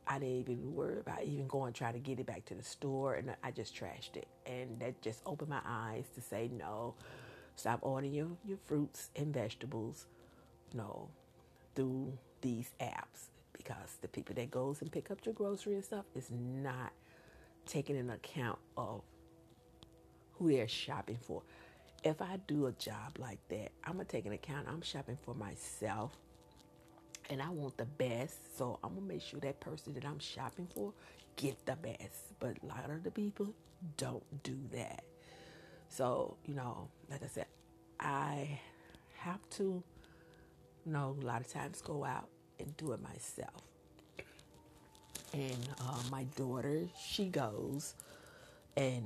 I 0.06 0.18
didn't 0.18 0.38
even 0.38 0.74
worry 0.74 1.00
about 1.00 1.22
even 1.24 1.46
going 1.46 1.74
try 1.74 1.92
to 1.92 1.98
get 1.98 2.18
it 2.18 2.26
back 2.26 2.46
to 2.46 2.54
the 2.54 2.62
store, 2.62 3.14
and 3.14 3.34
I 3.44 3.50
just 3.50 3.76
trashed 3.76 4.16
it. 4.16 4.26
And 4.46 4.80
that 4.80 5.00
just 5.02 5.20
opened 5.26 5.50
my 5.50 5.60
eyes 5.66 6.04
to 6.14 6.22
say 6.22 6.50
no. 6.56 6.94
Stop 7.56 7.80
ordering 7.82 8.14
your, 8.14 8.28
your 8.46 8.58
fruits 8.64 9.10
and 9.16 9.34
vegetables, 9.34 10.06
no, 10.72 11.08
through 11.74 12.16
these 12.40 12.70
apps 12.80 13.28
because 13.52 13.98
the 14.00 14.08
people 14.08 14.34
that 14.34 14.50
goes 14.50 14.80
and 14.80 14.90
pick 14.90 15.10
up 15.10 15.18
your 15.24 15.34
grocery 15.34 15.74
and 15.74 15.84
stuff 15.84 16.04
is 16.14 16.30
not 16.30 16.92
taking 17.66 17.96
into 17.96 18.14
account 18.14 18.58
of 18.76 19.02
who 20.38 20.50
they're 20.50 20.68
shopping 20.68 21.18
for. 21.20 21.42
If 22.04 22.22
I 22.22 22.38
do 22.46 22.66
a 22.66 22.72
job 22.72 23.18
like 23.18 23.40
that, 23.48 23.72
I'm 23.84 23.94
gonna 23.94 24.04
take 24.04 24.26
an 24.26 24.32
account 24.32 24.68
I'm 24.68 24.82
shopping 24.82 25.18
for 25.22 25.34
myself 25.34 26.16
and 27.30 27.42
I 27.42 27.50
want 27.50 27.76
the 27.76 27.84
best. 27.86 28.56
So 28.56 28.78
I'm 28.82 28.94
gonna 28.94 29.06
make 29.06 29.22
sure 29.22 29.40
that 29.40 29.60
person 29.60 29.94
that 29.94 30.04
I'm 30.04 30.18
shopping 30.18 30.68
for 30.74 30.92
get 31.36 31.64
the 31.66 31.76
best. 31.76 32.38
But 32.38 32.56
a 32.62 32.66
lot 32.66 32.90
of 32.90 33.02
the 33.02 33.10
people 33.10 33.52
don't 33.96 34.42
do 34.42 34.56
that. 34.72 35.04
So, 35.88 36.36
you 36.44 36.54
know, 36.54 36.88
like 37.10 37.22
I 37.22 37.26
said, 37.26 37.46
I 37.98 38.60
have 39.18 39.40
to, 39.50 39.82
you 40.84 40.92
know, 40.92 41.16
a 41.20 41.24
lot 41.24 41.40
of 41.40 41.48
times 41.48 41.80
go 41.80 42.04
out 42.04 42.28
and 42.60 42.76
do 42.76 42.92
it 42.92 43.00
myself. 43.02 43.62
And 45.32 45.68
uh, 45.80 46.00
my 46.10 46.24
daughter, 46.36 46.88
she 46.98 47.26
goes 47.26 47.94
and 48.76 49.04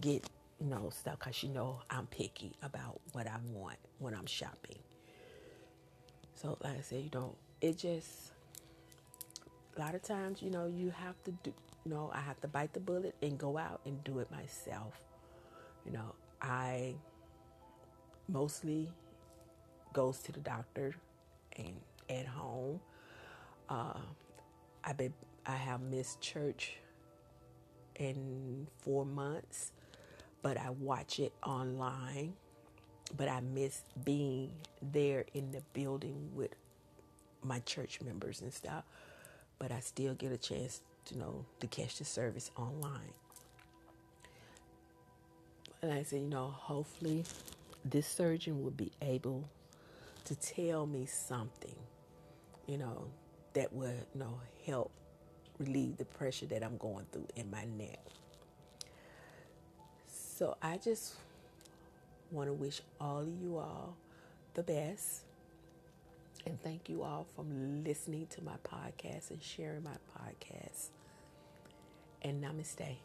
get, 0.00 0.28
you 0.60 0.66
know, 0.66 0.90
stuff 0.90 1.18
because 1.18 1.34
she 1.34 1.48
know 1.48 1.80
I'm 1.90 2.06
picky 2.06 2.52
about 2.62 3.00
what 3.12 3.26
I 3.26 3.36
want 3.52 3.78
when 3.98 4.14
I'm 4.14 4.26
shopping. 4.26 4.78
So, 6.34 6.56
like 6.62 6.78
I 6.78 6.82
said, 6.82 7.04
you 7.04 7.10
know, 7.12 7.34
it 7.60 7.78
just 7.78 8.32
a 9.76 9.80
lot 9.80 9.94
of 9.94 10.02
times, 10.02 10.42
you 10.42 10.50
know, 10.50 10.66
you 10.66 10.90
have 10.90 11.22
to 11.24 11.30
do, 11.42 11.52
you 11.84 11.90
know, 11.90 12.10
I 12.14 12.20
have 12.20 12.40
to 12.40 12.48
bite 12.48 12.72
the 12.72 12.80
bullet 12.80 13.14
and 13.22 13.38
go 13.38 13.58
out 13.58 13.80
and 13.84 14.02
do 14.04 14.18
it 14.18 14.30
myself. 14.30 14.94
You 15.84 15.92
know, 15.92 16.14
I 16.40 16.94
mostly 18.28 18.90
goes 19.92 20.18
to 20.18 20.32
the 20.32 20.40
doctor 20.40 20.94
and 21.56 21.74
at 22.10 22.26
home. 22.26 22.80
Uh, 23.68 23.98
I 24.84 24.92
been 24.92 25.14
I 25.44 25.56
have 25.56 25.80
missed 25.80 26.20
church 26.20 26.76
in 27.96 28.66
four 28.78 29.04
months, 29.04 29.72
but 30.46 30.56
I 30.56 30.70
watch 30.70 31.18
it 31.18 31.32
online. 31.44 32.34
But 33.16 33.28
I 33.28 33.40
miss 33.40 33.82
being 34.04 34.52
there 34.82 35.24
in 35.34 35.50
the 35.50 35.62
building 35.72 36.30
with 36.34 36.54
my 37.42 37.60
church 37.60 38.00
members 38.00 38.40
and 38.40 38.52
stuff 38.52 38.84
but 39.58 39.72
I 39.72 39.80
still 39.80 40.14
get 40.14 40.32
a 40.32 40.36
chance 40.36 40.80
to 41.06 41.18
know 41.18 41.44
to 41.60 41.66
catch 41.66 41.98
the 41.98 42.04
service 42.04 42.50
online. 42.56 43.14
And 45.82 45.92
I 45.92 46.02
said, 46.02 46.20
you 46.20 46.28
know, 46.28 46.48
hopefully 46.48 47.24
this 47.84 48.06
surgeon 48.06 48.62
will 48.62 48.70
be 48.70 48.90
able 49.02 49.48
to 50.24 50.34
tell 50.34 50.86
me 50.86 51.06
something, 51.06 51.76
you 52.66 52.78
know, 52.78 53.06
that 53.52 53.72
would, 53.72 54.04
you 54.14 54.20
know, 54.20 54.40
help 54.66 54.90
relieve 55.58 55.96
the 55.96 56.04
pressure 56.04 56.46
that 56.46 56.62
I'm 56.62 56.76
going 56.78 57.06
through 57.12 57.28
in 57.36 57.50
my 57.50 57.64
neck. 57.64 58.00
So 60.36 60.54
I 60.60 60.76
just 60.76 61.14
want 62.30 62.50
to 62.50 62.52
wish 62.52 62.82
all 63.00 63.20
of 63.20 63.40
you 63.40 63.56
all 63.56 63.96
the 64.52 64.62
best. 64.62 65.22
And 66.44 66.60
thank 66.62 66.90
you 66.90 67.02
all 67.02 67.26
for 67.34 67.42
listening 67.42 68.26
to 68.32 68.44
my 68.44 68.56
podcast 68.62 69.30
and 69.30 69.42
sharing 69.42 69.82
my 69.82 69.96
podcast. 70.14 70.88
And 72.20 72.44
namaste. 72.44 72.96